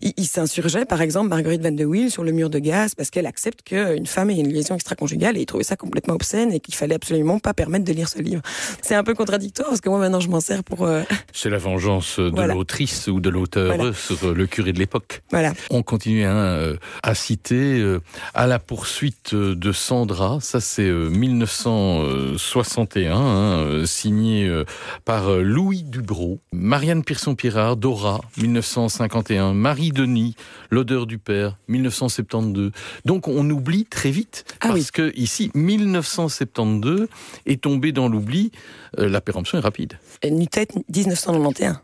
il, 0.00 0.26
s'insurgeait, 0.26 0.84
par 0.84 1.00
exemple, 1.02 1.28
Marguerite 1.28 1.62
Van 1.62 1.72
de 1.72 1.84
Wiel 1.84 2.10
sur 2.10 2.24
le 2.24 2.32
mur 2.32 2.50
de 2.50 2.58
gaz 2.58 2.94
parce 2.94 3.10
qu'elle 3.10 3.26
accepte 3.26 3.62
qu'une 3.62 4.06
femme 4.06 4.30
ait 4.30 4.38
une 4.38 4.52
liaison 4.52 4.74
extra-conjugale 4.74 5.36
et 5.36 5.40
il 5.40 5.46
trouvait 5.46 5.64
ça 5.64 5.76
complètement 5.76 6.14
obscène 6.14 6.52
et 6.52 6.60
qu'il 6.60 6.74
fallait 6.74 6.94
absolument 6.94 7.38
pas 7.38 7.54
permettre 7.54 7.84
de 7.84 7.92
lire 7.92 8.08
ce 8.08 8.18
livre. 8.18 8.42
C'est 8.82 8.94
un 8.94 9.04
peu 9.04 9.14
contradictoire 9.14 9.68
parce 9.68 9.80
que 9.80 9.88
moi 9.88 9.98
maintenant 9.98 10.20
je 10.20 10.28
m'en 10.28 10.40
sers 10.40 10.64
pour. 10.64 10.84
Euh, 10.86 11.02
c'est 11.32 11.50
la 11.50 11.58
vengeance 11.58 12.18
de 12.18 12.42
l'autrice 12.42 13.06
ou 13.08 13.20
de 13.20 13.30
l'auteur 13.30 13.94
sur 13.94 14.34
le 14.34 14.46
curé 14.46 14.72
de 14.72 14.78
l'époque. 14.78 15.22
Voilà. 15.30 15.52
On 15.70 15.82
continue 15.82 16.24
hein, 16.24 16.36
euh, 16.36 16.76
à 17.02 17.14
euh, 17.52 18.00
À 18.34 18.46
la 18.46 18.58
poursuite 18.58 19.34
de 19.34 19.72
Sandra. 19.72 20.38
Ça, 20.40 20.60
c'est 20.60 20.90
1961, 20.90 23.16
hein, 23.16 23.86
signé 23.86 24.62
par 25.04 25.30
Louis 25.30 25.82
Dubros. 25.82 26.38
Marianne 26.52 27.04
Pierson-Pirard, 27.04 27.76
Dora, 27.76 28.22
1951. 28.36 29.54
Marie 29.54 29.90
Denis, 29.90 30.36
L'odeur 30.70 31.06
du 31.06 31.18
père, 31.18 31.56
1972. 31.68 32.72
Donc 33.04 33.28
on 33.28 33.48
oublie 33.50 33.84
très 33.84 34.10
vite, 34.10 34.44
ah 34.60 34.68
parce 34.68 34.90
que 34.90 35.12
ici, 35.16 35.50
1972 35.54 37.08
est 37.46 37.60
tombé 37.60 37.92
dans 37.92 38.08
l'oubli. 38.08 38.50
la 38.96 39.20
péremption 39.20 39.58
est 39.58 39.62
rapide. 39.62 39.98
Nutet, 40.24 40.68
1991. 40.94 41.76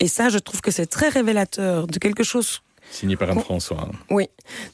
Et 0.00 0.08
ça, 0.08 0.28
je 0.28 0.38
trouve 0.38 0.60
que 0.60 0.70
c'est 0.70 0.86
très 0.86 1.08
révélateur 1.08 1.86
de 1.86 1.98
quelque 1.98 2.24
chose 2.24 2.60
Signé 2.90 3.16
par 3.16 3.30
Anne-François. 3.30 3.88
Oui, 4.10 4.28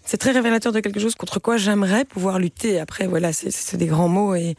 c'est 0.05 0.17
très 0.17 0.33
révélateur 0.33 0.73
de 0.73 0.81
quelque 0.81 1.01
chose 1.01 1.15
contre 1.15 1.39
quoi 1.39 1.57
j'aimerais 1.57 2.05
pouvoir 2.05 2.39
lutter. 2.39 2.81
Après, 2.81 3.07
voilà, 3.07 3.33
c'est 3.33 3.77
des 3.77 3.87
grands 3.87 4.09
mots 4.09 4.35
et 4.35 4.57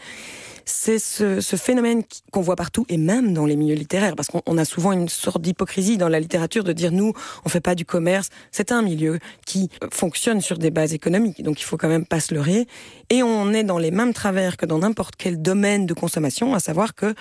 c'est 0.68 1.00
ce, 1.00 1.40
phénomène 1.56 2.04
qu'on 2.32 2.42
voit 2.42 2.56
partout 2.56 2.86
et 2.90 2.98
même 2.98 3.34
dans 3.34 3.46
les 3.46 3.56
milieux 3.56 3.76
littéraires, 3.76 4.16
parce 4.16 4.28
qu'on 4.28 4.58
a 4.58 4.66
souvent 4.66 4.92
une 4.92 5.08
sorte 5.08 5.42
d'hypocrisie 5.42 5.98
dans 5.98 6.10
la 6.10 6.20
littérature 6.20 6.64
de 6.64 6.74
dire 6.74 6.92
nous, 6.92 7.14
on 7.46 7.50
fait 7.50 7.62
pas 7.62 7.74
du 7.74 7.86
commerce. 7.86 8.30
C'est 8.52 8.72
un 8.72 8.82
milieu 8.82 9.20
qui 9.46 9.70
fonctionne 9.92 10.42
sur 10.42 10.58
des 10.58 10.70
bases 10.70 10.94
économiques, 10.94 11.42
donc 11.42 11.62
il 11.62 11.64
faut 11.64 11.78
quand 11.78 11.88
même 11.88 12.06
pas 12.06 12.20
se 12.20 12.34
leurrer. 12.34 12.68
Et 13.10 13.24
on 13.24 13.54
est 13.54 13.64
dans 13.64 13.78
les 13.78 13.92
mêmes 13.92 14.14
travers 14.14 14.58
que 14.58 14.66
dans 14.66 14.80
n'importe 14.80 15.16
quel 15.16 15.42
domaine 15.42 15.86
de 15.86 15.94
consommation, 15.94 16.54
à 16.54 16.60
savoir 16.60 16.96
que 16.96 17.16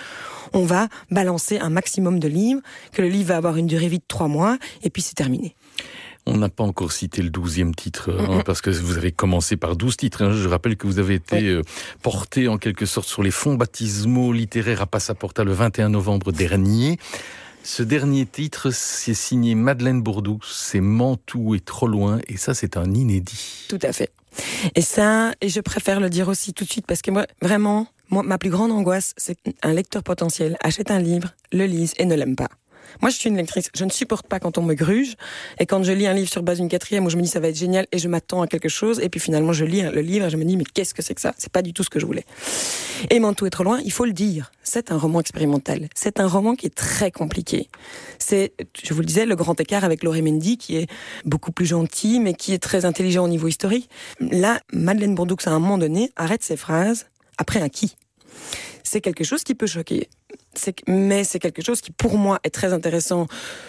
on 0.53 0.63
va 0.63 0.89
balancer 1.09 1.57
un 1.57 1.69
maximum 1.69 2.19
de 2.19 2.27
livres, 2.27 2.61
que 2.91 3.01
le 3.01 3.07
livre 3.07 3.29
va 3.29 3.37
avoir 3.37 3.55
une 3.55 3.67
durée 3.67 3.87
vie 3.87 3.99
de 3.99 4.03
trois 4.07 4.27
mois, 4.27 4.57
et 4.83 4.89
puis 4.89 5.01
c'est 5.01 5.15
terminé. 5.15 5.55
On 6.29 6.37
n'a 6.37 6.49
pas 6.49 6.65
encore 6.65 6.91
cité 6.91 7.21
le 7.21 7.29
douzième 7.29 7.73
titre, 7.73 8.11
hein, 8.11 8.41
parce 8.45 8.59
que 8.59 8.69
vous 8.69 8.97
avez 8.97 9.13
commencé 9.13 9.55
par 9.55 9.77
douze 9.77 9.95
titres. 9.95 10.23
Hein. 10.23 10.33
Je 10.33 10.47
rappelle 10.49 10.75
que 10.75 10.85
vous 10.85 10.99
avez 10.99 11.15
été 11.15 11.47
euh, 11.47 11.61
porté 12.01 12.49
en 12.49 12.57
quelque 12.57 12.85
sorte 12.85 13.07
sur 13.07 13.23
les 13.23 13.31
fonds 13.31 13.55
baptismaux 13.55 14.33
littéraires 14.33 14.81
à 14.81 14.87
Passaporta 14.87 15.45
le 15.45 15.53
21 15.53 15.87
novembre 15.87 16.33
dernier. 16.33 16.99
Ce 17.63 17.81
dernier 17.81 18.25
titre, 18.25 18.71
c'est 18.71 19.13
signé 19.13 19.55
Madeleine 19.55 20.01
Bourdoux, 20.01 20.39
c'est 20.45 20.81
Mantoue 20.81 21.55
et 21.55 21.61
trop 21.61 21.87
loin, 21.87 22.19
et 22.27 22.35
ça 22.35 22.53
c'est 22.53 22.75
un 22.75 22.93
inédit. 22.93 23.65
Tout 23.69 23.79
à 23.81 23.93
fait. 23.93 24.11
Et 24.75 24.81
ça, 24.81 25.31
et 25.39 25.47
je 25.47 25.61
préfère 25.61 26.01
le 26.01 26.09
dire 26.09 26.27
aussi 26.27 26.53
tout 26.53 26.65
de 26.65 26.69
suite, 26.69 26.85
parce 26.85 27.01
que 27.01 27.11
moi, 27.11 27.25
vraiment, 27.41 27.87
moi, 28.09 28.23
ma 28.23 28.37
plus 28.37 28.49
grande 28.49 28.71
angoisse, 28.71 29.13
c'est 29.15 29.35
qu'un 29.35 29.73
lecteur 29.73 30.03
potentiel 30.03 30.57
achète 30.61 30.91
un 30.91 30.99
livre, 30.99 31.33
le 31.53 31.65
lise 31.65 31.93
et 31.97 32.05
ne 32.05 32.15
l'aime 32.15 32.35
pas. 32.35 32.49
Moi, 33.01 33.09
je 33.09 33.17
suis 33.17 33.29
une 33.29 33.37
lectrice. 33.37 33.69
Je 33.75 33.85
ne 33.85 33.89
supporte 33.89 34.27
pas 34.27 34.39
quand 34.39 34.57
on 34.57 34.61
me 34.61 34.73
gruge. 34.73 35.15
Et 35.59 35.65
quand 35.65 35.83
je 35.83 35.91
lis 35.91 36.07
un 36.07 36.13
livre 36.13 36.29
sur 36.29 36.43
base 36.43 36.57
d'une 36.57 36.69
quatrième 36.69 37.05
où 37.05 37.09
je 37.09 37.17
me 37.17 37.21
dis 37.21 37.27
ça 37.27 37.39
va 37.39 37.49
être 37.49 37.55
génial 37.55 37.87
et 37.91 37.97
je 37.97 38.07
m'attends 38.07 38.41
à 38.41 38.47
quelque 38.47 38.69
chose. 38.69 38.99
Et 38.99 39.09
puis 39.09 39.19
finalement, 39.19 39.53
je 39.53 39.65
lis 39.65 39.81
le 39.81 40.01
livre 40.01 40.25
et 40.25 40.29
je 40.29 40.37
me 40.37 40.45
dis 40.45 40.57
mais 40.57 40.63
qu'est-ce 40.63 40.93
que 40.93 41.01
c'est 41.01 41.15
que 41.15 41.21
ça? 41.21 41.33
C'est 41.37 41.51
pas 41.51 41.61
du 41.61 41.73
tout 41.73 41.83
ce 41.83 41.89
que 41.89 41.99
je 41.99 42.05
voulais. 42.05 42.25
Et 43.09 43.19
Manteau 43.19 43.45
est 43.45 43.51
trop 43.51 43.63
loin. 43.63 43.79
Il 43.83 43.91
faut 43.91 44.05
le 44.05 44.13
dire. 44.13 44.51
C'est 44.63 44.91
un 44.91 44.97
roman 44.97 45.19
expérimental. 45.19 45.87
C'est 45.95 46.19
un 46.19 46.27
roman 46.27 46.55
qui 46.55 46.65
est 46.65 46.75
très 46.75 47.11
compliqué. 47.11 47.69
C'est, 48.19 48.53
je 48.83 48.93
vous 48.93 49.01
le 49.01 49.05
disais, 49.05 49.25
le 49.25 49.35
grand 49.35 49.59
écart 49.59 49.83
avec 49.83 50.03
Laurie 50.03 50.21
Mendy 50.21 50.57
qui 50.57 50.77
est 50.77 50.87
beaucoup 51.25 51.51
plus 51.51 51.65
gentil 51.65 52.19
mais 52.19 52.33
qui 52.33 52.53
est 52.53 52.59
très 52.59 52.85
intelligent 52.85 53.23
au 53.23 53.29
niveau 53.29 53.47
historique. 53.47 53.89
Là, 54.19 54.59
Madeleine 54.73 55.15
Bourdoux, 55.15 55.37
à 55.45 55.51
un 55.51 55.59
moment 55.59 55.77
donné, 55.77 56.11
arrête 56.15 56.43
ses 56.43 56.57
phrases 56.57 57.07
après 57.37 57.61
un 57.61 57.69
qui 57.69 57.95
c'est 58.87 59.01
quelque 59.01 59.23
chose 59.23 59.43
qui 59.43 59.53
peut 59.53 59.67
choquer. 59.67 60.09
Mais 60.87 61.23
c'est 61.23 61.39
quelque 61.39 61.61
chose 61.61 61.81
qui, 61.81 61.91
pour 61.91 62.17
moi, 62.17 62.39
est 62.43 62.49
très 62.49 62.73
intéressant, 62.73 63.27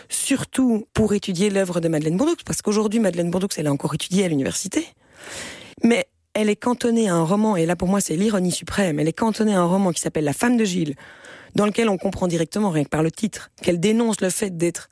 surtout 0.08 0.86
pour 0.94 1.14
étudier 1.14 1.50
l'œuvre 1.50 1.80
de 1.80 1.88
Madeleine 1.88 2.16
Bourdoux, 2.16 2.36
parce 2.44 2.62
qu'aujourd'hui, 2.62 3.00
Madeleine 3.00 3.30
Bourdoux, 3.30 3.48
elle 3.56 3.66
est 3.66 3.70
encore 3.70 3.94
étudiée 3.94 4.24
à 4.24 4.28
l'université. 4.28 4.86
Mais 5.82 6.08
elle 6.34 6.48
est 6.48 6.56
cantonnée 6.56 7.08
à 7.08 7.14
un 7.14 7.24
roman, 7.24 7.56
et 7.56 7.66
là, 7.66 7.76
pour 7.76 7.88
moi, 7.88 8.00
c'est 8.00 8.16
l'ironie 8.16 8.52
suprême. 8.52 9.00
Elle 9.00 9.08
est 9.08 9.12
cantonnée 9.12 9.54
à 9.54 9.60
un 9.60 9.66
roman 9.66 9.92
qui 9.92 10.00
s'appelle 10.00 10.24
La 10.24 10.32
femme 10.32 10.56
de 10.56 10.64
Gilles, 10.64 10.94
dans 11.54 11.66
lequel 11.66 11.88
on 11.88 11.98
comprend 11.98 12.28
directement, 12.28 12.70
rien 12.70 12.84
que 12.84 12.88
par 12.88 13.02
le 13.02 13.10
titre, 13.10 13.50
qu'elle 13.62 13.80
dénonce 13.80 14.20
le 14.20 14.30
fait 14.30 14.56
d'être 14.56 14.88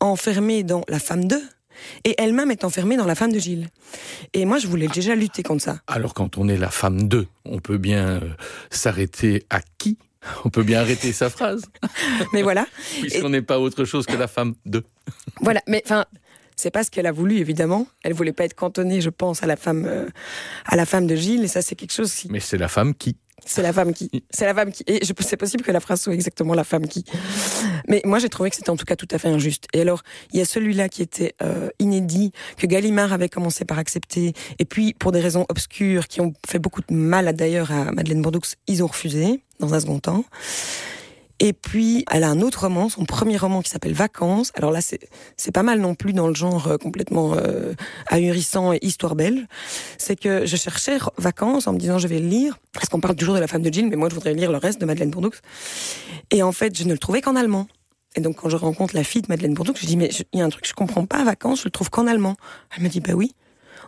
enfermée 0.00 0.62
dans 0.62 0.82
La 0.88 0.98
femme 0.98 1.26
de, 1.26 1.40
et 2.04 2.14
elle-même 2.18 2.50
est 2.50 2.64
enfermée 2.64 2.96
dans 2.96 3.06
la 3.06 3.14
femme 3.14 3.32
de 3.32 3.38
Gilles. 3.38 3.68
Et 4.34 4.44
moi, 4.44 4.58
je 4.58 4.66
voulais 4.66 4.88
déjà 4.88 5.14
lutter 5.14 5.42
contre 5.42 5.62
ça. 5.62 5.80
Alors, 5.86 6.14
quand 6.14 6.38
on 6.38 6.48
est 6.48 6.56
la 6.56 6.70
femme 6.70 7.08
de, 7.08 7.26
on 7.44 7.58
peut 7.58 7.78
bien 7.78 8.08
euh, 8.08 8.20
s'arrêter 8.70 9.44
à 9.50 9.60
qui 9.78 9.98
on 10.44 10.50
peut 10.50 10.62
bien 10.62 10.80
arrêter 10.80 11.12
sa 11.12 11.30
phrase. 11.30 11.62
mais 12.32 12.42
voilà. 12.42 12.66
Puisqu'on 13.00 13.30
n'est 13.30 13.42
pas 13.42 13.58
autre 13.58 13.84
chose 13.84 14.06
que 14.06 14.16
la 14.16 14.28
femme 14.28 14.54
de. 14.66 14.84
voilà, 15.40 15.60
mais 15.66 15.82
enfin, 15.84 16.04
c'est 16.56 16.70
pas 16.70 16.84
ce 16.84 16.90
qu'elle 16.90 17.06
a 17.06 17.12
voulu, 17.12 17.38
évidemment. 17.38 17.86
Elle 18.02 18.14
voulait 18.14 18.32
pas 18.32 18.44
être 18.44 18.54
cantonnée, 18.54 19.00
je 19.00 19.10
pense, 19.10 19.42
à 19.42 19.46
la 19.46 19.56
femme, 19.56 19.86
euh, 19.86 20.08
à 20.64 20.76
la 20.76 20.86
femme 20.86 21.06
de 21.06 21.14
Gilles, 21.14 21.44
et 21.44 21.48
ça, 21.48 21.62
c'est 21.62 21.76
quelque 21.76 21.92
chose 21.92 22.12
Mais 22.30 22.40
c'est 22.40 22.58
la 22.58 22.68
femme 22.68 22.94
qui. 22.94 23.16
C'est 23.44 23.62
la 23.62 23.72
femme 23.72 23.92
qui. 23.92 24.10
C'est 24.30 24.46
la 24.46 24.54
femme 24.54 24.72
qui. 24.72 24.84
Et 24.86 25.00
c'est 25.20 25.36
possible 25.36 25.64
que 25.64 25.72
la 25.72 25.80
phrase 25.80 26.00
soit 26.00 26.14
exactement 26.14 26.54
la 26.54 26.64
femme 26.64 26.86
qui. 26.86 27.04
Mais 27.88 28.02
moi, 28.04 28.18
j'ai 28.18 28.28
trouvé 28.28 28.50
que 28.50 28.56
c'était 28.56 28.70
en 28.70 28.76
tout 28.76 28.84
cas 28.84 28.96
tout 28.96 29.08
à 29.10 29.18
fait 29.18 29.28
injuste. 29.28 29.66
Et 29.72 29.80
alors, 29.80 30.02
il 30.32 30.38
y 30.38 30.42
a 30.42 30.44
celui-là 30.44 30.88
qui 30.88 31.02
était 31.02 31.34
euh, 31.42 31.70
inédit, 31.78 32.32
que 32.56 32.66
Gallimard 32.66 33.12
avait 33.12 33.28
commencé 33.28 33.64
par 33.64 33.78
accepter. 33.78 34.34
Et 34.58 34.64
puis, 34.64 34.94
pour 34.94 35.12
des 35.12 35.20
raisons 35.20 35.46
obscures 35.48 36.08
qui 36.08 36.20
ont 36.20 36.34
fait 36.46 36.58
beaucoup 36.58 36.80
de 36.80 36.94
mal 36.94 37.32
d'ailleurs 37.34 37.72
à 37.72 37.92
Madeleine 37.92 38.22
Bourdoux, 38.22 38.40
ils 38.66 38.82
ont 38.82 38.88
refusé 38.88 39.40
dans 39.60 39.74
un 39.74 39.80
second 39.80 39.98
temps. 39.98 40.24
Et 41.40 41.52
puis, 41.52 42.04
elle 42.10 42.24
a 42.24 42.30
un 42.30 42.40
autre 42.40 42.62
roman, 42.62 42.88
son 42.88 43.04
premier 43.04 43.36
roman 43.36 43.62
qui 43.62 43.70
s'appelle 43.70 43.92
Vacances. 43.92 44.50
Alors 44.54 44.72
là, 44.72 44.80
c'est 44.80 45.52
pas 45.52 45.62
mal 45.62 45.80
non 45.80 45.94
plus 45.94 46.12
dans 46.12 46.26
le 46.26 46.34
genre 46.34 46.66
euh, 46.66 46.76
complètement 46.78 47.34
euh, 47.36 47.74
ahurissant 48.08 48.72
et 48.72 48.78
histoire 48.82 49.14
belle. 49.14 49.46
C'est 49.98 50.18
que 50.18 50.46
je 50.46 50.56
cherchais 50.56 50.98
Vacances 51.16 51.68
en 51.68 51.72
me 51.72 51.78
disant 51.78 51.98
je 51.98 52.08
vais 52.08 52.18
le 52.18 52.26
lire 52.26 52.58
parce 52.72 52.88
qu'on 52.88 53.00
parle 53.00 53.14
toujours 53.14 53.36
de 53.36 53.40
la 53.40 53.46
femme 53.46 53.62
de 53.62 53.72
Jill, 53.72 53.88
mais 53.88 53.96
moi 53.96 54.08
je 54.08 54.14
voudrais 54.14 54.34
lire 54.34 54.50
le 54.50 54.58
reste 54.58 54.80
de 54.80 54.86
Madeleine 54.86 55.10
Bourdoux. 55.10 55.30
Et 56.30 56.42
en 56.42 56.52
fait, 56.52 56.76
je 56.76 56.84
ne 56.84 56.92
le 56.92 56.98
trouvais 56.98 57.20
qu'en 57.20 57.36
allemand. 57.36 57.68
Et 58.16 58.20
donc 58.20 58.36
quand 58.36 58.48
je 58.48 58.56
rencontre 58.56 58.96
la 58.96 59.04
fille 59.04 59.22
de 59.22 59.28
Madeleine 59.28 59.54
Bourdoux, 59.54 59.74
je 59.76 59.86
dis 59.86 59.96
mais 59.96 60.10
il 60.32 60.40
y 60.40 60.42
a 60.42 60.44
un 60.44 60.50
truc 60.50 60.66
je 60.66 60.74
comprends 60.74 61.06
pas. 61.06 61.22
Vacances, 61.22 61.60
je 61.60 61.64
le 61.66 61.70
trouve 61.70 61.88
qu'en 61.88 62.08
allemand. 62.08 62.36
Elle 62.76 62.82
me 62.82 62.88
dit 62.88 63.00
bah 63.00 63.12
oui. 63.14 63.34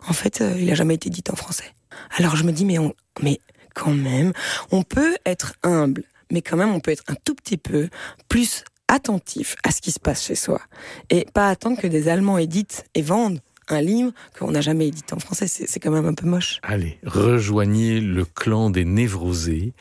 En 0.07 0.13
fait, 0.13 0.39
euh, 0.39 0.55
il 0.57 0.71
a 0.71 0.75
jamais 0.75 0.95
été 0.95 1.09
dit 1.09 1.23
en 1.29 1.35
français. 1.35 1.73
Alors 2.17 2.37
je 2.37 2.43
me 2.43 2.53
dis 2.53 2.63
mais 2.63 2.79
on 2.79 2.93
mais 3.21 3.41
quand 3.73 3.93
même, 3.93 4.31
on 4.71 4.83
peut 4.83 5.15
être 5.25 5.53
humble 5.63 6.03
mais 6.31 6.41
quand 6.41 6.57
même 6.57 6.73
on 6.73 6.79
peut 6.79 6.91
être 6.91 7.03
un 7.07 7.15
tout 7.23 7.35
petit 7.35 7.57
peu 7.57 7.89
plus 8.27 8.63
attentif 8.87 9.55
à 9.63 9.71
ce 9.71 9.81
qui 9.81 9.91
se 9.91 9.99
passe 9.99 10.23
chez 10.23 10.35
soi. 10.35 10.61
Et 11.09 11.25
pas 11.33 11.49
attendre 11.49 11.79
que 11.79 11.87
des 11.87 12.09
Allemands 12.09 12.37
éditent 12.37 12.85
et 12.93 13.01
vendent 13.01 13.39
un 13.69 13.81
livre 13.81 14.11
qu'on 14.37 14.51
n'a 14.51 14.61
jamais 14.61 14.87
édité 14.87 15.13
en 15.13 15.19
français. 15.19 15.47
C'est 15.47 15.79
quand 15.79 15.91
même 15.91 16.05
un 16.05 16.13
peu 16.13 16.27
moche. 16.27 16.59
Allez, 16.63 16.97
rejoignez 17.05 17.99
le 18.01 18.25
clan 18.25 18.69
des 18.69 18.85
névrosés 18.85 19.73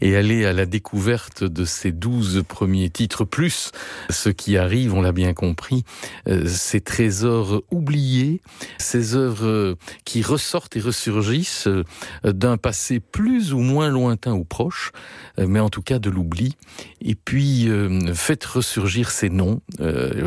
et 0.00 0.16
allez 0.16 0.44
à 0.44 0.52
la 0.52 0.66
découverte 0.66 1.44
de 1.44 1.64
ces 1.64 1.92
douze 1.92 2.42
premiers 2.46 2.90
titres, 2.90 3.24
plus 3.24 3.70
ce 4.10 4.28
qui 4.28 4.56
arrive, 4.56 4.94
on 4.94 5.00
l'a 5.00 5.12
bien 5.12 5.34
compris, 5.34 5.84
euh, 6.28 6.46
ces 6.46 6.80
trésors 6.80 7.62
oubliés, 7.70 8.40
ces 8.78 9.14
œuvres 9.14 9.76
qui 10.04 10.22
ressortent 10.22 10.76
et 10.76 10.80
ressurgissent 10.80 11.66
euh, 11.66 11.84
d'un 12.24 12.56
passé 12.56 13.00
plus 13.00 13.52
ou 13.52 13.60
moins 13.60 13.88
lointain 13.88 14.32
ou 14.32 14.44
proche, 14.44 14.92
euh, 15.38 15.46
mais 15.46 15.60
en 15.60 15.70
tout 15.70 15.82
cas 15.82 15.98
de 15.98 16.10
l'oubli. 16.10 16.56
Et 17.00 17.14
puis, 17.14 17.68
faites 18.14 18.44
ressurgir 18.44 19.10
ces 19.10 19.30
noms, 19.30 19.60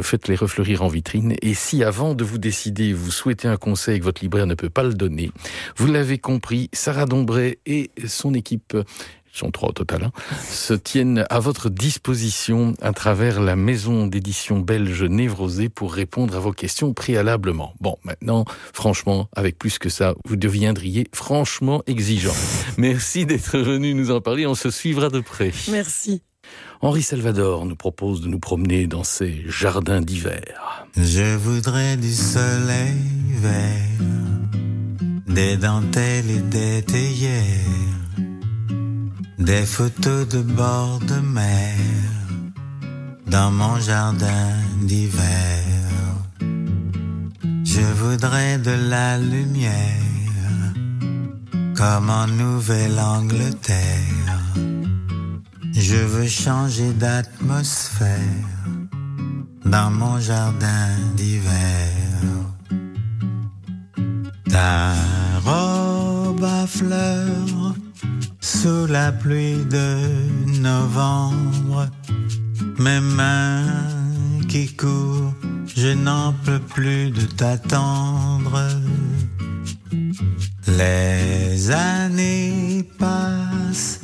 faites-les 0.01 0.36
refleurir 0.36 0.81
en 0.81 0.88
vitrine. 0.88 1.36
Et 1.41 1.53
si 1.53 1.83
avant 1.83 2.15
de 2.15 2.24
vous 2.24 2.39
décider, 2.39 2.93
vous 2.94 3.12
souhaitez 3.12 3.48
un 3.48 3.58
conseil 3.58 4.00
que 4.00 4.06
votre 4.06 4.22
libraire 4.22 4.48
ne 4.48 4.56
peut 4.56 4.70
pas 4.70 4.84
le 4.84 4.94
donner, 4.94 5.32
vous 5.78 5.88
l'avez 5.88 6.18
compris, 6.18 6.70
Sarah 6.74 7.06
Dombray 7.06 7.60
et 7.66 7.92
son 8.08 8.34
équipe 8.34 8.76
sont 9.34 9.52
trois 9.52 9.70
au 9.70 9.74
total, 9.74 10.04
hein, 10.04 10.12
se 10.48 10.74
tiennent 10.74 11.26
à 11.30 11.40
votre 11.40 11.70
disposition 11.70 12.74
à 12.82 12.94
travers 12.94 13.42
la 13.42 13.56
maison 13.56 14.08
d'édition 14.08 14.60
belge 14.60 15.04
Névrosé 15.04 15.70
pour 15.70 15.94
répondre 15.94 16.36
à 16.36 16.40
vos 16.40 16.52
questions 16.52 16.94
préalablement. 16.94 17.74
Bon, 17.82 17.98
maintenant, 18.04 18.46
franchement, 18.74 19.28
avec 19.36 19.58
plus 19.58 19.80
que 19.80 19.90
ça, 19.90 20.14
vous 20.26 20.36
deviendriez 20.36 21.08
franchement 21.14 21.84
exigeant. 21.88 22.36
Merci 22.78 23.26
d'être 23.26 23.58
venu 23.58 23.94
nous 23.96 24.12
en 24.12 24.22
parler, 24.22 24.46
on 24.46 24.56
se 24.56 24.70
suivra 24.70 25.10
de 25.10 25.20
près. 25.20 25.52
Merci. 25.70 26.22
Henri 26.84 27.02
Salvador 27.02 27.66
nous 27.66 27.78
propose 27.78 28.20
de 28.20 28.28
nous 28.28 28.40
promener 28.40 28.88
dans 28.88 29.06
ces 29.06 29.46
jardins 29.48 30.02
d'hiver. 30.02 30.86
Je 30.98 31.38
voudrais 31.38 31.96
du 31.96 32.13
soleil 32.13 33.00
vert, 33.38 34.10
des 35.25 35.56
dentelles 35.56 36.30
et 36.30 36.42
des 36.42 36.82
théières, 36.82 38.02
des 39.40 39.66
photos 39.66 40.28
de 40.28 40.42
bord 40.42 41.00
de 41.00 41.22
mer 41.22 41.78
dans 43.28 43.52
mon 43.52 43.80
jardin 43.80 44.52
d'hiver. 44.82 45.63
Je 47.63 47.94
voudrais 47.96 48.58
de 48.58 48.90
la 48.90 49.18
lumière 49.20 49.72
comme 51.78 52.10
en 52.10 52.28
Nouvelle-Angleterre 52.28 54.34
je 55.74 55.96
veux 55.96 56.27
changer 56.27 56.94
d'atmosphère 56.94 58.20
dans 59.65 59.92
mon 59.92 60.20
jardin 60.20 60.89
d'hiver. 61.15 61.89
Ta 64.50 64.94
robe 65.44 66.44
à 66.44 66.68
fleurs 66.68 67.75
sous 68.39 68.86
la 68.88 69.12
pluie 69.12 69.65
de 69.65 69.98
novembre, 70.62 71.88
mes 72.77 73.00
mains 73.00 73.63
qui 74.48 74.68
courent, 74.75 75.34
je 75.75 75.89
n'en 75.89 76.34
peux 76.46 76.60
plus 76.60 77.10
de 77.10 77.25
t'attendre. 77.25 78.62
Les 80.68 81.72
années 81.72 82.88
passent, 83.00 84.01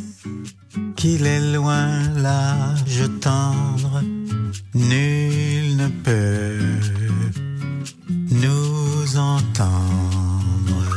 qu'il 0.99 1.25
est 1.25 1.53
loin 1.53 1.87
l'âge 2.17 3.03
tendre, 3.21 4.01
nul 4.75 5.77
ne 5.77 5.87
peut 5.87 6.59
nous 8.43 9.17
entendre. 9.17 10.87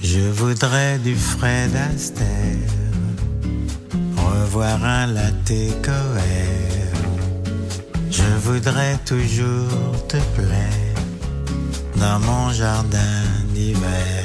Je 0.00 0.20
voudrais 0.40 0.98
du 0.98 1.14
Fred 1.14 1.76
Astaire, 1.76 2.72
revoir 4.16 4.82
un 4.82 5.08
latte 5.08 5.60
coère. 5.82 6.96
Je 8.10 8.30
voudrais 8.46 8.96
toujours 9.04 10.06
te 10.08 10.20
plaire 10.36 11.00
dans 11.96 12.18
mon 12.18 12.50
jardin 12.50 13.20
d'hiver. 13.54 14.24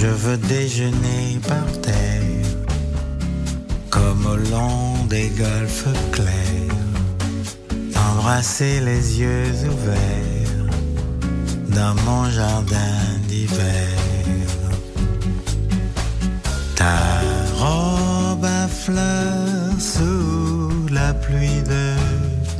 Je 0.00 0.06
veux 0.06 0.38
déjeuner 0.38 1.38
par 1.46 1.66
terre, 1.82 2.19
au 4.26 4.36
long 4.36 5.04
des 5.08 5.28
golfes 5.30 5.88
clairs, 6.12 6.76
embrasser 7.96 8.80
les 8.80 9.20
yeux 9.20 9.52
ouverts 9.72 10.74
dans 11.68 11.94
mon 12.06 12.30
jardin 12.30 12.98
d'hiver. 13.28 13.88
Ta 16.74 16.98
robe 17.56 18.44
à 18.44 18.68
fleurs 18.68 19.78
sous 19.78 20.88
la 20.90 21.12
pluie 21.14 21.62
de 21.74 21.94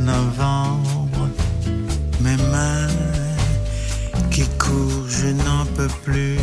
novembre, 0.02 1.28
mes 2.20 2.36
mains 2.36 2.88
qui 4.30 4.46
courent, 4.58 5.08
je 5.08 5.28
n'en 5.28 5.64
peux 5.76 5.92
plus 6.04 6.38